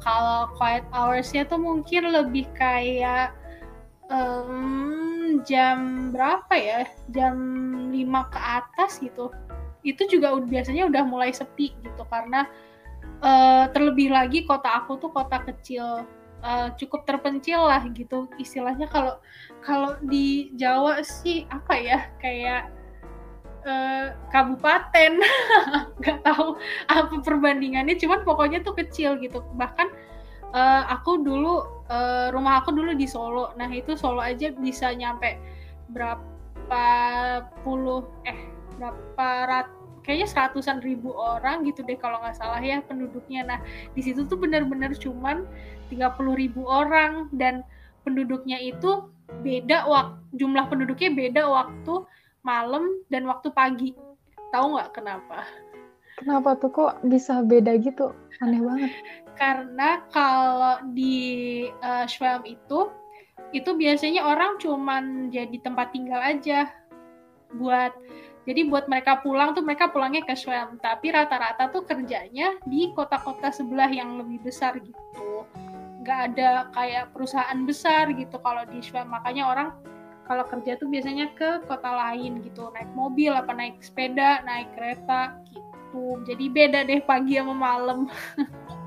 [0.00, 3.34] kalau quiet hoursnya tuh mungkin lebih kayak
[4.08, 5.07] um,
[5.44, 6.80] jam berapa ya?
[7.12, 7.36] Jam
[7.90, 9.32] 5 ke atas gitu.
[9.86, 12.48] Itu juga biasanya udah mulai sepi gitu karena
[13.22, 16.04] uh, terlebih lagi kota aku tuh kota kecil
[16.42, 18.26] uh, cukup terpencil lah gitu.
[18.40, 19.18] Istilahnya kalau
[19.62, 21.98] kalau di Jawa sih apa ya?
[22.18, 22.72] Kayak
[23.66, 25.22] uh, kabupaten.
[26.02, 26.58] Nggak tahu
[26.90, 29.42] apa perbandingannya cuman pokoknya tuh kecil gitu.
[29.54, 30.07] Bahkan
[30.52, 33.52] uh, aku dulu uh, rumah aku dulu di Solo.
[33.56, 35.36] Nah, itu Solo aja bisa nyampe
[35.88, 36.84] berapa
[37.64, 38.36] puluh eh
[38.76, 39.68] berapa rat
[40.04, 43.44] kayaknya seratusan ribu orang gitu deh kalau nggak salah ya penduduknya.
[43.44, 43.58] Nah,
[43.92, 45.44] di situ tuh benar-benar cuman
[45.92, 47.64] 30 ribu orang dan
[48.04, 49.04] penduduknya itu
[49.44, 52.08] beda waktu jumlah penduduknya beda waktu
[52.40, 53.92] malam dan waktu pagi.
[54.48, 55.44] Tahu nggak kenapa?
[56.16, 58.16] Kenapa tuh kok bisa beda gitu?
[58.40, 58.92] Aneh banget
[59.38, 62.90] karena kalau di uh, Schwelm itu
[63.54, 66.68] itu biasanya orang cuman jadi tempat tinggal aja
[67.56, 67.96] buat
[68.44, 73.52] jadi buat mereka pulang tuh mereka pulangnya ke Schwelm tapi rata-rata tuh kerjanya di kota-kota
[73.52, 75.44] sebelah yang lebih besar gitu.
[76.04, 79.68] Nggak ada kayak perusahaan besar gitu kalau di Schwelm makanya orang
[80.28, 82.68] kalau kerja tuh biasanya ke kota lain gitu.
[82.72, 86.20] Naik mobil apa naik sepeda naik kereta gitu.
[86.24, 88.08] Jadi beda deh pagi sama malam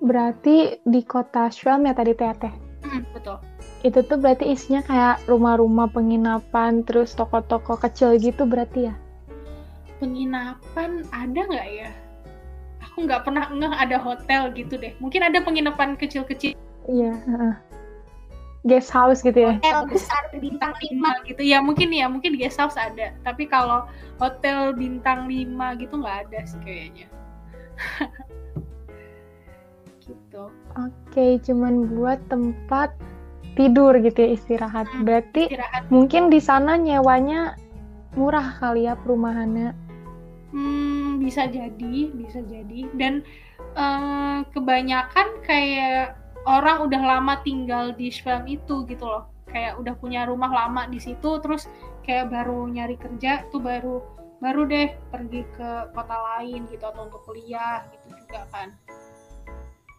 [0.00, 2.54] Berarti di kota Schwelm ya tadi teh teh?
[2.80, 3.36] Hmm, betul.
[3.84, 8.94] Itu tuh berarti isinya kayak rumah-rumah penginapan, terus toko-toko kecil gitu berarti ya?
[10.00, 11.90] Penginapan ada nggak ya?
[12.88, 14.96] Aku nggak pernah ngeh ada hotel gitu deh.
[15.00, 16.56] Mungkin ada penginapan kecil-kecil.
[16.88, 17.12] Iya.
[17.28, 17.54] Uh,
[18.64, 19.60] guest house gitu ya?
[19.60, 21.44] Hotel besar bintang lima gitu.
[21.44, 23.12] Ya mungkin ya, mungkin guest house ada.
[23.20, 23.84] Tapi kalau
[24.16, 27.08] hotel bintang lima gitu nggak ada sih kayaknya.
[30.10, 30.50] gitu.
[30.74, 32.94] Oke, cuman buat tempat
[33.54, 34.86] tidur gitu ya istirahat.
[34.90, 35.90] Hmm, Berarti Istirahat.
[35.90, 37.54] mungkin di sana nyewanya
[38.14, 39.74] murah kali ya perumahannya.
[40.50, 42.90] Hmm, bisa jadi, bisa jadi.
[42.94, 43.22] Dan
[43.74, 49.30] eh, kebanyakan kayak orang udah lama tinggal di Schwelm itu gitu loh.
[49.50, 51.66] Kayak udah punya rumah lama di situ, terus
[52.06, 53.98] kayak baru nyari kerja tuh baru
[54.40, 58.72] baru deh pergi ke kota lain gitu atau untuk kuliah gitu juga kan.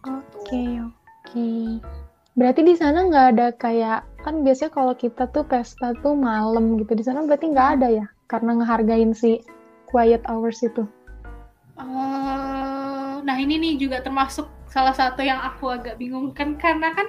[0.08, 1.50] Oke, oke.
[2.34, 6.98] Berarti di sana nggak ada kayak kan biasanya kalau kita tuh pesta tuh malam gitu.
[6.98, 8.06] Di sana berarti nggak ada ya?
[8.26, 9.44] Karena ngehargain si
[9.86, 10.88] quiet hours itu.
[11.78, 17.06] Eh, nah ini nih juga termasuk salah satu yang aku agak bingung kan karena kan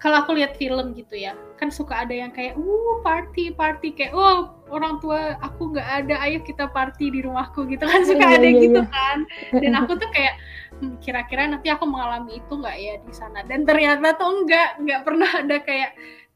[0.00, 4.16] kalau aku lihat film gitu ya kan suka ada yang kayak uh party party kayak
[4.16, 8.00] oh orang tua aku nggak ada ayo kita party di rumahku gitu kan.
[8.08, 8.88] Suka Iya, ada iya, gitu iya.
[8.88, 9.18] kan.
[9.52, 10.34] Dan aku tuh kayak
[10.80, 13.44] "Hmm, kira-kira nanti aku mengalami itu nggak ya di sana?
[13.44, 15.90] Dan ternyata tuh enggak nggak pernah ada kayak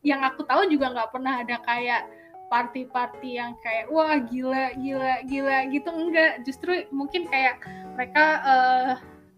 [0.04, 2.02] yang aku tahu juga nggak pernah ada kayak
[2.46, 7.58] party-party yang kayak wah gila gila gila gitu enggak justru mungkin kayak
[7.98, 8.92] mereka eh,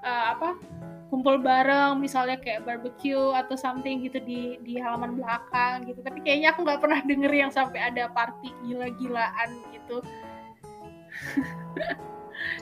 [0.04, 0.48] eh, apa
[1.08, 6.04] kumpul bareng misalnya kayak barbecue atau something gitu di di halaman belakang gitu.
[6.04, 10.04] Tapi kayaknya aku nggak pernah denger yang sampai ada party gila-gilaan gitu.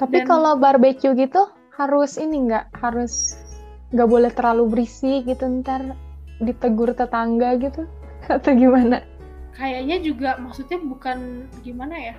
[0.00, 2.70] Tapi Dan- kalau barbecue gitu harus ini nggak?
[2.78, 3.34] Harus
[3.90, 5.82] nggak boleh terlalu berisik gitu ntar
[6.38, 7.86] ditegur tetangga gitu?
[8.32, 9.02] Atau gimana?
[9.56, 12.14] kayaknya juga maksudnya bukan gimana ya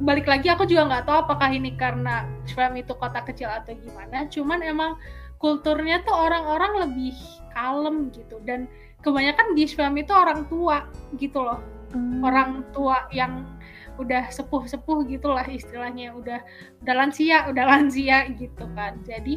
[0.00, 4.24] balik lagi aku juga nggak tahu apakah ini karena Schwem itu kota kecil atau gimana.
[4.30, 4.96] Cuman emang
[5.36, 7.16] kulturnya tuh orang-orang lebih
[7.52, 8.40] kalem gitu.
[8.46, 8.70] Dan
[9.04, 10.88] kebanyakan di Schwem itu orang tua
[11.20, 11.60] gitu loh.
[11.92, 12.24] Hmm.
[12.24, 13.44] orang tua yang
[14.00, 16.16] udah sepuh-sepuh gitulah istilahnya.
[16.16, 16.40] Udah
[16.80, 18.96] udah lansia udah lansia gitu kan.
[19.04, 19.36] Jadi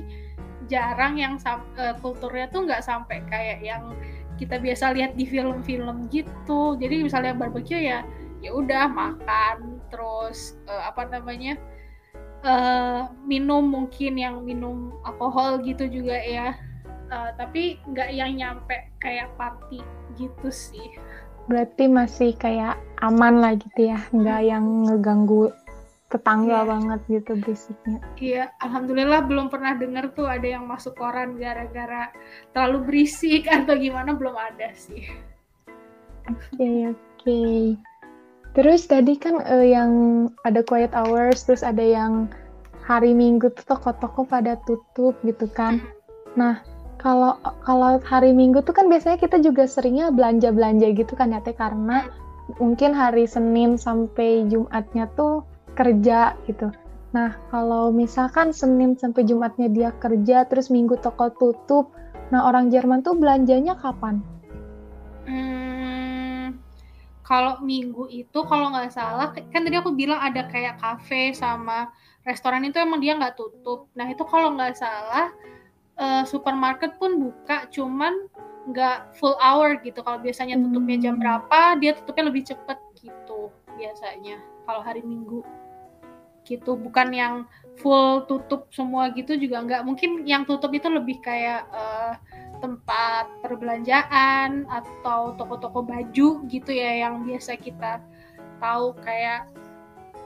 [0.71, 1.35] jarang yang
[1.75, 3.91] eh, kulturnya tuh nggak sampai kayak yang
[4.39, 6.79] kita biasa lihat di film-film gitu.
[6.79, 8.07] Jadi misalnya barbecue ya
[8.43, 11.55] ya udah makan terus eh, apa namanya
[12.43, 16.59] eh, minum mungkin yang minum alkohol gitu juga ya
[17.05, 19.77] Eh, tapi nggak yang nyampe kayak party
[20.17, 20.97] gitu sih
[21.45, 25.53] Berarti masih kayak aman lah gitu ya, nggak yang ngeganggu
[26.09, 26.69] tetangga Iya.
[26.73, 27.97] banget gitu berisiknya.
[28.17, 32.09] Iya, alhamdulillah belum pernah denger tuh ada yang masuk koran gara-gara
[32.49, 35.05] terlalu berisik atau gimana belum ada sih.
[36.25, 37.41] Oke, oke.
[38.55, 39.91] Terus tadi kan eh, yang
[40.47, 42.31] ada quiet hours, terus ada yang
[42.87, 45.83] hari Minggu tuh toko-toko pada tutup gitu kan.
[46.39, 46.63] Nah,
[46.95, 47.35] kalau
[47.67, 52.07] kalau hari Minggu tuh kan biasanya kita juga seringnya belanja-belanja gitu kan ya Teh karena
[52.61, 55.43] mungkin hari Senin sampai Jumatnya tuh
[55.75, 56.71] kerja gitu.
[57.11, 61.91] Nah, kalau misalkan Senin sampai Jumatnya dia kerja, terus Minggu toko tutup,
[62.31, 64.19] nah orang Jerman tuh belanjanya kapan?
[65.25, 65.64] Hmm,
[67.25, 71.89] kalau minggu itu kalau nggak salah kan tadi aku bilang ada kayak kafe sama
[72.21, 73.89] restoran itu emang dia nggak tutup.
[73.97, 75.33] Nah itu kalau nggak salah
[75.97, 78.29] eh, supermarket pun buka, cuman
[78.69, 80.05] nggak full hour gitu.
[80.05, 81.21] Kalau biasanya tutupnya jam Hmm.
[81.21, 84.37] berapa, dia tutupnya lebih cepet gitu biasanya.
[84.65, 85.41] Kalau hari Minggu
[86.45, 87.33] gitu, bukan yang
[87.81, 89.81] full tutup semua gitu juga nggak.
[89.81, 92.13] Mungkin yang tutup itu lebih kayak eh,
[92.59, 97.99] tempat perbelanjaan atau toko-toko baju gitu ya yang biasa kita
[98.59, 99.49] tahu kayak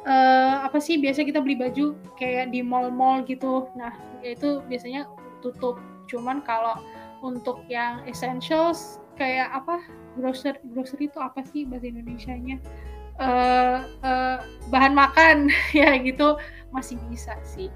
[0.05, 3.67] eh, apa sih biasa kita beli baju kayak di mall-mall gitu.
[3.75, 5.09] Nah itu biasanya
[5.43, 5.79] tutup.
[6.07, 6.77] Cuman kalau
[7.25, 9.83] untuk yang essentials kayak apa
[10.15, 12.57] grocery grocery itu apa sih bahasa Indonesianya?
[13.19, 14.37] Eh eh,
[14.71, 16.39] bahan makan ya gitu
[16.71, 17.67] masih bisa sih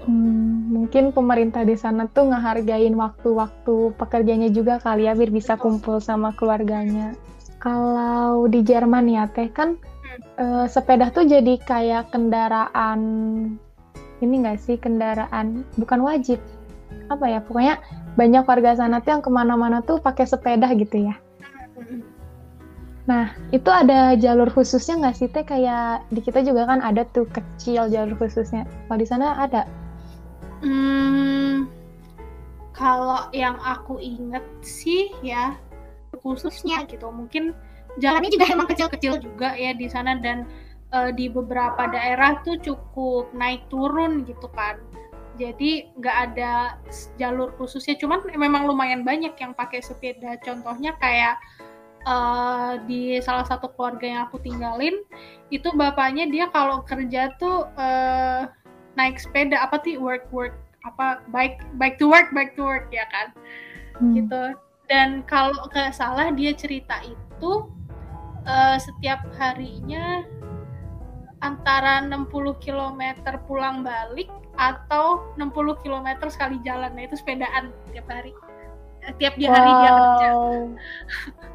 [0.00, 6.00] Hmm, mungkin pemerintah di sana tuh ngehargain waktu-waktu pekerjanya juga kali ya biar bisa kumpul
[6.00, 7.12] sama keluarganya.
[7.60, 9.76] Kalau di Jerman ya teh kan
[10.40, 13.00] eh, sepeda tuh jadi kayak kendaraan
[14.24, 16.40] ini nggak sih kendaraan bukan wajib
[17.12, 17.76] apa ya pokoknya
[18.16, 21.14] banyak warga sana tuh yang ke mana-mana tuh pakai sepeda gitu ya.
[23.04, 27.28] Nah itu ada jalur khususnya nggak sih teh kayak di kita juga kan ada tuh
[27.28, 28.64] kecil jalur khususnya.
[28.88, 29.68] Kalau di sana ada.
[30.60, 31.72] Hmm,
[32.76, 35.56] kalau yang aku inget sih ya
[36.20, 37.56] khususnya gitu mungkin
[38.00, 40.44] jalannya juga emang kecil-kecil juga ya di sana dan
[40.92, 44.78] eh, di beberapa daerah tuh cukup naik turun gitu kan.
[45.40, 46.76] Jadi nggak ada
[47.16, 50.36] jalur khususnya cuman memang lumayan banyak yang pakai sepeda.
[50.44, 51.40] Contohnya kayak
[52.04, 55.00] eh, di salah satu keluarga yang aku tinggalin
[55.48, 58.44] itu bapaknya dia kalau kerja tuh eh,
[58.98, 60.56] naik sepeda apa sih work work
[60.88, 63.34] apa baik baik to work back to work ya kan?
[64.00, 64.16] Hmm.
[64.16, 64.42] gitu.
[64.90, 67.70] Dan kalau nggak salah dia cerita itu
[68.48, 70.26] uh, setiap harinya
[71.40, 72.28] antara 60
[72.60, 73.02] km
[73.48, 76.92] pulang balik atau 60 km sekali jalan.
[76.92, 78.34] Nah itu sepedaan tiap hari.
[79.16, 79.80] Tiap di hari wow.
[79.80, 80.30] dia kerja.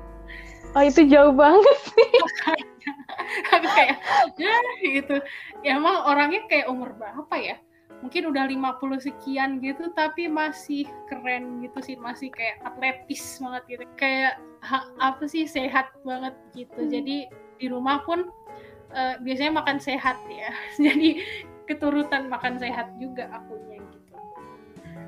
[0.76, 2.12] Oh itu jauh banget sih
[3.54, 3.98] aku kayak
[4.38, 5.16] ya gitu.
[5.66, 7.58] Ya emang orangnya kayak umur berapa ya?
[8.04, 11.96] Mungkin udah 50 sekian gitu tapi masih keren gitu sih.
[11.98, 13.84] Masih kayak atletis banget gitu.
[13.98, 15.50] Kayak ha, apa sih?
[15.50, 16.80] Sehat banget gitu.
[16.86, 16.92] Hmm.
[16.92, 17.18] jadi
[17.56, 18.28] di rumah pun
[18.92, 20.52] uh, biasanya makan sehat ya.
[20.92, 21.24] Jadi
[21.66, 24.14] keturutan makan sehat juga akunya gitu.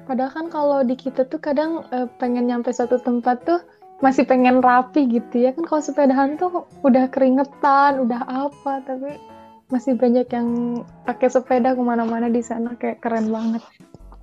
[0.07, 3.59] Padahal kan kalau di kita tuh kadang uh, pengen nyampe satu tempat tuh
[3.97, 5.53] masih pengen rapi gitu ya.
[5.53, 9.17] Kan kalau sepedahan tuh udah keringetan udah apa tapi
[9.67, 10.47] masih banyak yang
[11.03, 13.59] pakai sepeda ke mana-mana di sana kayak keren banget.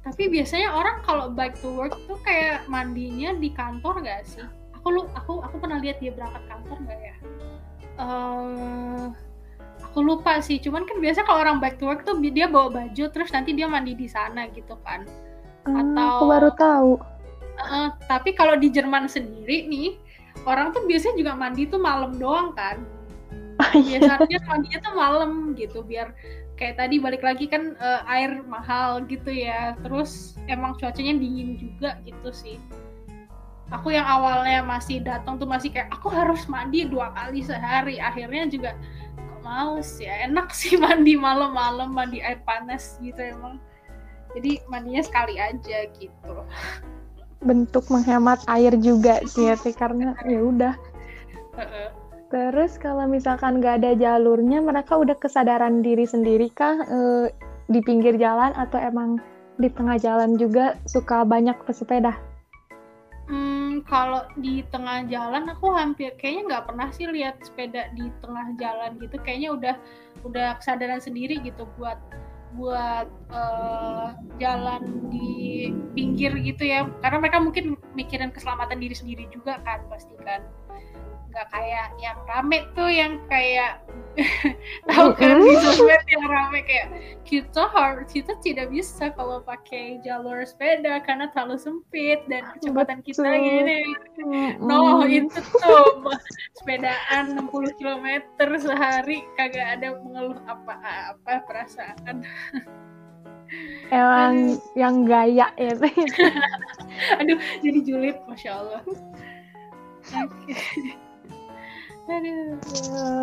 [0.04, 4.44] Tapi biasanya orang kalau bike to work tuh kayak mandinya di kantor gak sih?
[4.76, 7.16] Aku lu aku aku pernah lihat dia berangkat kantor gak ya?
[7.96, 9.04] Uh,
[9.80, 10.60] aku lupa sih.
[10.60, 13.64] Cuman kan biasa kalau orang bike to work tuh dia bawa baju terus nanti dia
[13.64, 15.08] mandi di sana gitu kan.
[15.64, 16.92] Uh, atau aku baru tahu
[17.54, 19.94] Uh, tapi kalau di Jerman sendiri nih,
[20.44, 22.82] orang tuh biasanya juga mandi tuh malam doang kan.
[23.62, 24.02] Oh, iya.
[24.02, 26.10] Biasanya mandinya tuh malam gitu biar
[26.54, 29.78] kayak tadi balik lagi kan uh, air mahal gitu ya.
[29.86, 32.58] Terus emang cuacanya dingin juga gitu sih.
[33.72, 38.02] Aku yang awalnya masih datang tuh masih kayak aku harus mandi dua kali sehari.
[38.02, 38.70] Akhirnya juga
[39.16, 40.26] kok males ya.
[40.26, 43.62] Enak sih mandi malam-malam mandi air panas gitu emang.
[44.34, 46.42] Jadi mandinya sekali aja gitu
[47.44, 50.74] bentuk menghemat air juga sih ya karena ya udah.
[52.34, 56.98] Terus kalau misalkan nggak ada jalurnya mereka udah kesadaran diri sendiri kah e,
[57.70, 59.22] di pinggir jalan atau emang
[59.60, 62.18] di tengah jalan juga suka banyak pesepeda?
[63.24, 68.52] Hmm, kalau di tengah jalan aku hampir kayaknya nggak pernah sih lihat sepeda di tengah
[68.58, 69.16] jalan gitu.
[69.22, 69.74] Kayaknya udah
[70.26, 71.96] udah kesadaran sendiri gitu buat
[72.54, 76.86] buat uh, jalan di pinggir gitu ya.
[77.02, 80.42] Karena mereka mungkin mikirin keselamatan diri sendiri juga kan pasti kan
[81.34, 83.82] nggak kayak yang rame tuh yang kayak
[84.86, 86.94] tahu kan di sosmed yang rame kayak
[87.26, 93.26] kita harus kita tidak bisa kalau pakai jalur sepeda karena terlalu sempit dan kecepatan kita
[93.26, 93.82] gini.
[94.62, 96.06] No itu tuh
[96.62, 97.50] sepedaan 60
[97.82, 98.06] km
[98.54, 102.22] sehari kagak ada mengeluh apa-apa perasaan.
[103.90, 105.74] Emang yang gaya ya.
[107.18, 108.82] Aduh jadi julid masya Allah
[112.04, 112.60] Aduh,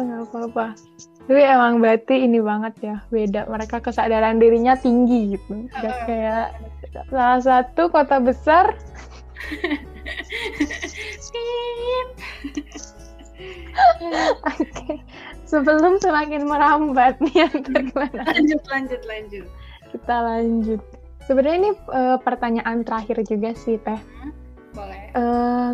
[0.02, 0.66] nggak apa-apa.
[1.30, 3.46] Tapi emang berarti ini banget ya, beda.
[3.46, 5.70] Mereka kesadaran dirinya tinggi gitu.
[5.70, 6.58] Gak kayak
[7.14, 8.74] salah satu kota besar.
[14.02, 14.98] Oke, okay.
[15.46, 18.22] sebelum semakin merambat nih yang terkena.
[18.28, 19.48] Lanjut, lanjut, lanjut.
[19.94, 20.82] Kita lanjut.
[21.30, 23.98] Sebenarnya ini uh, pertanyaan terakhir juga sih, Teh.
[23.98, 24.34] Hmm,
[24.74, 25.04] boleh.
[25.14, 25.72] Uh,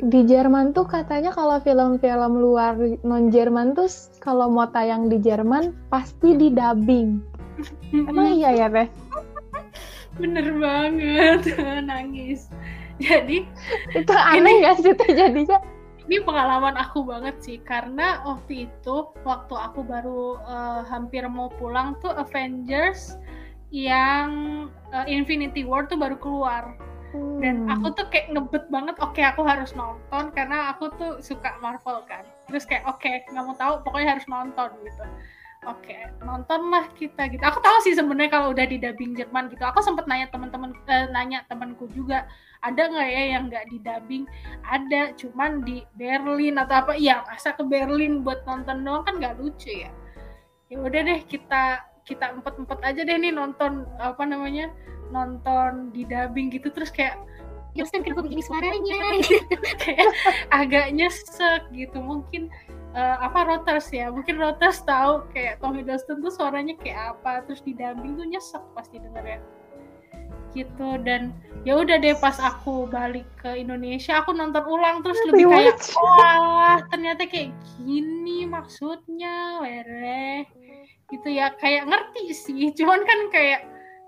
[0.00, 3.88] di Jerman tuh katanya kalau film-film luar non Jerman tuh
[4.20, 7.20] kalau mau tayang di Jerman pasti di dubbing.
[8.10, 8.88] Emang iya ya teh?
[10.20, 11.40] Bener banget
[11.88, 12.52] nangis.
[13.00, 13.44] Jadi
[13.92, 15.60] itu aneh gak sih teh jadinya?
[16.06, 21.98] Ini pengalaman aku banget sih karena waktu itu waktu aku baru uh, hampir mau pulang
[21.98, 23.18] tuh Avengers
[23.74, 24.30] yang
[24.94, 26.78] uh, Infinity War tuh baru keluar
[27.36, 27.72] dan hmm.
[27.72, 32.00] aku tuh kayak ngebet banget oke okay, aku harus nonton karena aku tuh suka Marvel
[32.08, 32.24] kan.
[32.48, 35.04] Terus kayak oke okay, nggak mau tahu pokoknya harus nonton gitu.
[35.66, 37.42] Oke okay, nontonlah kita gitu.
[37.44, 39.62] Aku tahu sih sebenarnya kalau udah di dubbing Jerman gitu.
[39.68, 42.24] Aku sempet nanya teman-teman eh, nanya temanku juga
[42.64, 44.24] ada nggak ya yang nggak di dubbing?
[44.64, 46.92] Ada cuman di Berlin atau apa.
[46.96, 49.92] Iya masa ke Berlin buat nonton doang kan nggak lucu ya?
[50.72, 54.70] Ya udah deh kita kita empat empat aja deh nih nonton apa namanya
[55.12, 57.18] nonton di dubbing gitu terus kayak
[57.76, 59.20] Yosen kenapa begini suaranya.
[59.84, 60.08] Kayak
[60.48, 62.00] agak nyesek gitu.
[62.00, 62.48] Mungkin
[62.96, 64.08] uh, apa Roters ya?
[64.08, 68.64] Mungkin Roters tahu kayak Tommy Dustin tuh suaranya kayak apa terus di dubbing tuh nyesek
[68.72, 69.40] pasti denger ya
[70.56, 71.36] gitu dan
[71.68, 76.80] ya udah deh pas aku balik ke Indonesia aku nonton ulang terus lebih kayak wah
[76.88, 80.48] ternyata kayak gini maksudnya were
[81.12, 83.60] gitu ya kayak ngerti sih cuman kan kayak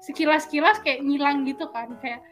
[0.02, 1.94] sekilas-kilas kayak ngilang gitu kan.
[2.02, 2.22] Kayak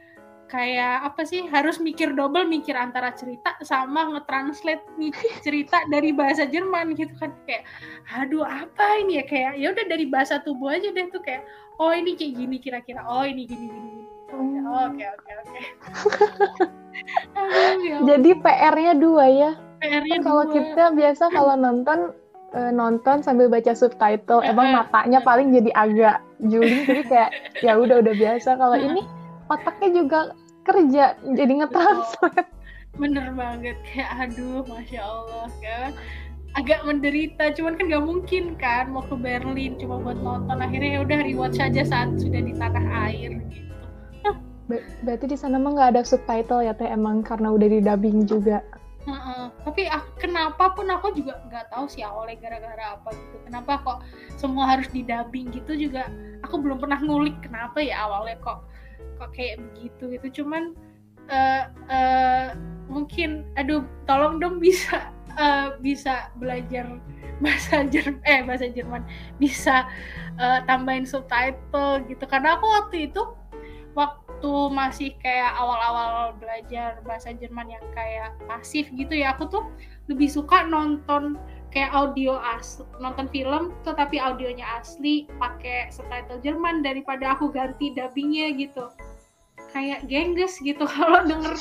[0.46, 5.10] kayak apa sih harus mikir double mikir antara cerita sama nge-translate nih
[5.42, 7.34] cerita dari bahasa Jerman gitu kan.
[7.44, 7.66] Kayak
[8.14, 9.24] aduh apa ini ya?
[9.26, 11.22] Kayak ya udah dari bahasa tubuh aja deh tuh.
[11.22, 11.42] Kayak
[11.82, 13.02] oh ini kayak gini kira-kira.
[13.06, 14.06] Oh ini gini gini gini.
[14.66, 15.60] Oh, oke oke oke.
[17.86, 19.50] Ya Jadi PR-nya dua ya.
[19.84, 20.54] PR-nya Kan kalau dua.
[20.56, 22.16] kita biasa kalau nonton
[22.56, 27.30] eh, nonton sambil baca subtitle, emang matanya paling jadi agak juling, jadi kayak
[27.64, 28.60] ya udah udah biasa.
[28.60, 29.02] Kalau ini
[29.48, 30.20] otaknya juga
[30.66, 32.48] kerja, jadi nge-translate.
[33.00, 33.76] bener banget.
[33.84, 35.90] Kayak aduh masya allah kan.
[36.56, 38.88] Agak menderita cuman kan gak mungkin kan.
[38.88, 42.84] Mau ke Berlin cuma buat nonton akhirnya ya udah rewatch saja saat sudah di tanah
[43.12, 43.68] air gitu.
[44.66, 46.88] Ber- Berarti di sana mah nggak ada subtitle ya teh?
[46.88, 48.64] Emang karena udah di dubbing juga.
[49.06, 49.44] Heeh.
[49.62, 53.38] tapi aku, kenapa pun aku juga nggak tahu sih awalnya gara-gara apa gitu.
[53.46, 53.98] Kenapa kok
[54.34, 56.10] semua harus di dubbing gitu juga
[56.42, 58.66] aku belum pernah ngulik kenapa ya awalnya kok
[59.22, 60.42] kok kayak begitu gitu.
[60.42, 60.74] Cuman
[61.30, 62.48] eh eh,
[62.90, 66.98] mungkin aduh tolong dong bisa eh, bisa belajar
[67.44, 69.06] bahasa Jerman eh bahasa Jerman.
[69.38, 69.86] Bisa
[70.34, 72.26] eh, tambahin subtitle gitu.
[72.26, 73.22] Karena aku waktu itu
[73.94, 74.25] waktu
[74.68, 79.64] masih kayak awal-awal belajar bahasa Jerman yang kayak pasif gitu ya aku tuh
[80.06, 81.40] lebih suka nonton
[81.74, 88.56] kayak audio as nonton film tetapi audionya asli pakai subtitle Jerman daripada aku ganti dubbingnya
[88.56, 88.88] gitu.
[89.76, 91.52] Kayak gengges gitu kalau denger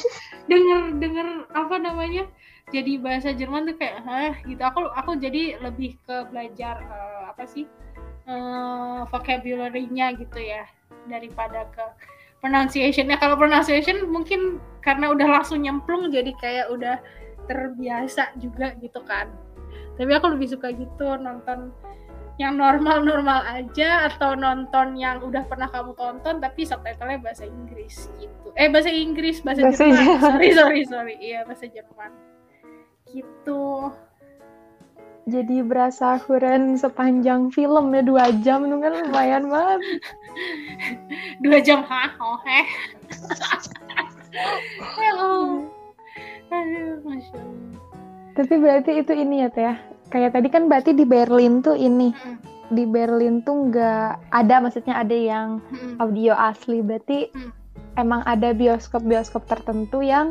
[0.48, 2.24] denger denger apa namanya
[2.72, 4.34] jadi bahasa Jerman tuh kayak hah?
[4.48, 4.62] gitu.
[4.64, 7.66] Aku aku jadi lebih ke belajar eh, apa sih
[8.30, 10.64] eh, vocabulary-nya gitu ya
[11.12, 11.86] daripada ke
[12.46, 13.18] pronunciation-nya.
[13.18, 17.02] Kalau pronunciation mungkin karena udah langsung nyemplung jadi kayak udah
[17.50, 19.34] terbiasa juga gitu kan.
[19.98, 21.74] Tapi aku lebih suka gitu nonton
[22.36, 28.54] yang normal-normal aja atau nonton yang udah pernah kamu tonton tapi subtitlenya bahasa Inggris gitu.
[28.60, 29.98] Eh bahasa Inggris bahasa, Bahasa Jerman.
[29.98, 30.20] Jerman.
[30.22, 31.16] sorry sorry sorry.
[31.18, 32.12] Iya bahasa Jerman.
[33.10, 33.64] Gitu
[35.26, 39.82] Jadi berasa huren sepanjang film ya dua jam itu kan lumayan banget.
[41.44, 42.66] dua jam hah oh heh
[44.96, 45.66] Hello.
[46.48, 47.80] aduh masya Allah
[48.36, 49.64] Tapi berarti itu ini ya teh.
[49.64, 49.76] ya.
[50.08, 54.98] Kayak tadi kan berarti di Berlin tuh ini Mm, di Berlin tuh nggak ada maksudnya
[54.98, 57.50] ada yang mm, audio asli berarti Hmm.
[57.96, 60.30] emang ada bioskop-bioskop tertentu yang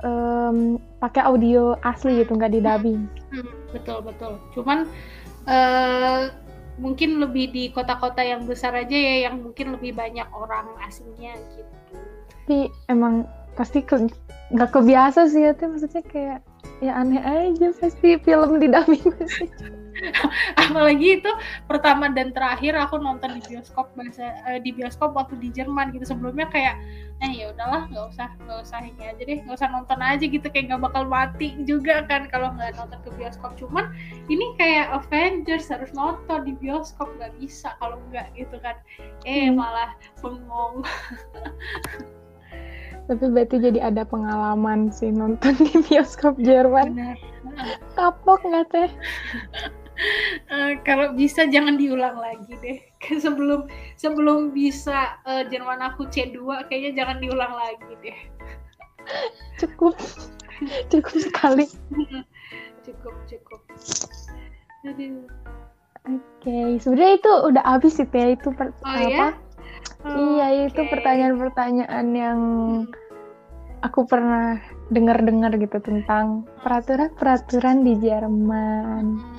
[0.00, 3.00] em, pakai audio asli gitu nggak di dubbing.
[3.72, 4.32] Betul betul.
[4.54, 4.86] Cuman
[5.46, 6.30] eh,
[6.76, 11.72] mungkin lebih di kota-kota yang besar aja ya yang mungkin lebih banyak orang asingnya gitu.
[12.46, 12.58] Tapi
[12.92, 13.24] emang
[13.56, 14.12] pasti ke-
[14.52, 16.38] nggak kebiasa sih ya maksudnya kayak
[16.78, 19.10] ya aneh aja pasti film di dubbing.
[20.62, 21.30] apalagi itu
[21.64, 26.04] pertama dan terakhir aku nonton di bioskop bahasa eh, di bioskop waktu di Jerman gitu.
[26.08, 26.76] Sebelumnya kayak
[27.24, 30.46] eh ya udahlah nggak usah nggak usah ini aja deh nggak usah nonton aja gitu.
[30.52, 33.56] Kayak nggak bakal mati juga kan kalau nggak nonton ke bioskop.
[33.56, 33.92] Cuman
[34.28, 38.76] ini kayak Avengers harus nonton di bioskop nggak bisa kalau nggak gitu kan.
[39.24, 39.58] Eh Hmm.
[39.60, 40.82] malah bengong.
[43.06, 46.98] Tapi berarti jadi ada pengalaman sih nonton di bioskop Jerman.
[46.98, 47.16] benar.
[47.94, 48.90] Kapok nggak teh?
[50.46, 52.78] Eh, kalau bisa jangan diulang lagi deh
[53.24, 53.64] sebelum
[53.96, 58.18] sebelum bisa eh, Jerman aku C2 kayaknya jangan diulang lagi deh
[59.60, 59.96] Cukup,
[60.92, 61.64] cukup sekali.
[62.84, 63.60] cukup cukup
[64.84, 65.24] Aduh.
[66.06, 69.10] Oke, sebenarnya itu udah habis sih teh itu per- oh apa?
[69.10, 69.28] ya
[70.06, 72.40] Iya, itu pertanyaan-pertanyaan yang
[73.82, 74.62] aku pernah
[74.94, 79.18] dengar-dengar gitu tentang peraturan-peraturan di Jerman.
[79.18, 79.35] Hmm.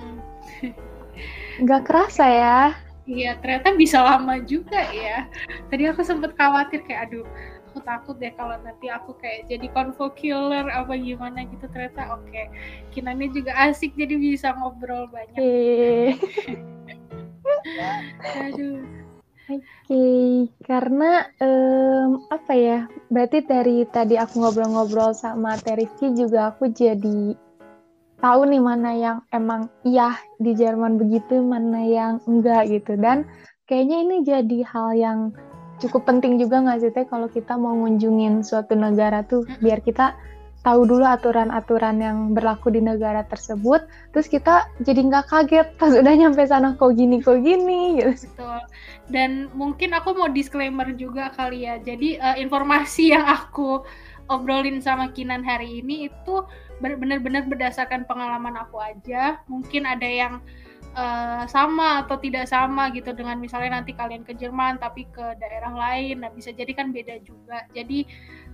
[1.57, 2.59] Nggak kerasa ya.
[3.07, 5.31] Iya, ternyata bisa lama juga ya.
[5.71, 7.23] Tadi aku sempet khawatir kayak, aduh,
[7.71, 11.71] aku takut deh kalau nanti aku kayak jadi convo killer apa gimana gitu.
[11.71, 12.43] Ternyata oke,
[12.91, 15.39] Kinannya juga asik jadi bisa ngobrol banyak.
[15.39, 16.19] Oke,
[18.43, 18.83] Aduh.
[19.47, 22.91] Oke, karena em, apa ya?
[23.07, 27.46] Berarti dari tadi aku ngobrol-ngobrol sama Teriski juga aku jadi
[28.17, 32.97] tahu nih mana yang emang iya di Jerman begitu, mana yang enggak gitu.
[32.97, 33.29] Dan
[33.69, 35.19] kayaknya ini jadi hal yang
[35.77, 40.17] cukup penting juga nggak sih Teh kalau kita mau ngunjungin suatu negara tuh biar kita
[40.65, 46.11] tahu dulu aturan-aturan yang berlaku di negara tersebut, terus kita jadi nggak kaget pas udah
[46.11, 48.11] nyampe sana kok gini kok gini gitu.
[48.35, 48.59] Betul.
[49.07, 51.79] Dan mungkin aku mau disclaimer juga kali ya.
[51.79, 53.85] Jadi eh, informasi yang aku
[54.27, 56.35] obrolin sama Kinan hari ini itu
[56.79, 59.41] benar-benar berdasarkan pengalaman aku aja.
[59.49, 60.43] Mungkin ada yang
[60.93, 65.73] uh, sama atau tidak sama gitu dengan misalnya nanti kalian ke Jerman tapi ke daerah
[65.73, 67.65] lain nah bisa jadi kan beda juga.
[67.73, 68.05] Jadi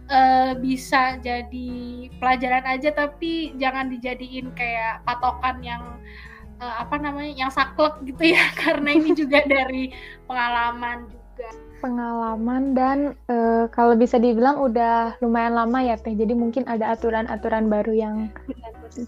[0.08, 1.72] uh, bisa jadi
[2.18, 5.84] pelajaran aja tapi jangan dijadiin kayak patokan yang
[6.64, 8.46] uh, apa namanya yang saklek gitu ya.
[8.62, 9.92] Karena ini juga dari
[10.30, 16.64] pengalaman juga pengalaman dan uh, kalau bisa dibilang udah lumayan lama ya teh jadi mungkin
[16.72, 18.16] ada aturan-aturan baru yang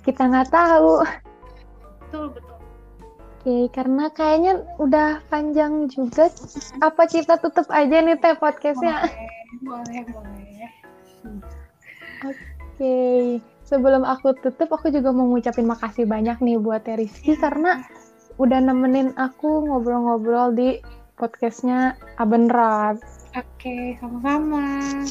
[0.03, 1.07] kita nggak tahu
[2.03, 2.53] betul betul
[3.45, 6.33] Oke, karena kayaknya udah panjang juga.
[6.81, 9.05] Apa kita tutup aja nih teh podcastnya?
[9.61, 10.65] Boleh, boleh, boleh.
[12.25, 12.95] Oke,
[13.61, 17.85] sebelum aku tutup, aku juga mau ngucapin makasih banyak nih buat Teh Rizky karena
[18.41, 20.81] udah nemenin aku ngobrol-ngobrol di
[21.15, 22.99] podcastnya Abenrat.
[23.35, 25.03] Oke, sama-sama.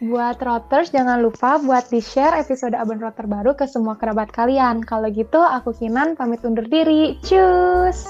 [0.00, 4.80] Buat Roters, jangan lupa buat di-share episode Aben Rotter baru ke semua kerabat kalian.
[4.80, 7.20] Kalau gitu, aku Kinan pamit undur diri.
[7.20, 8.08] Cus!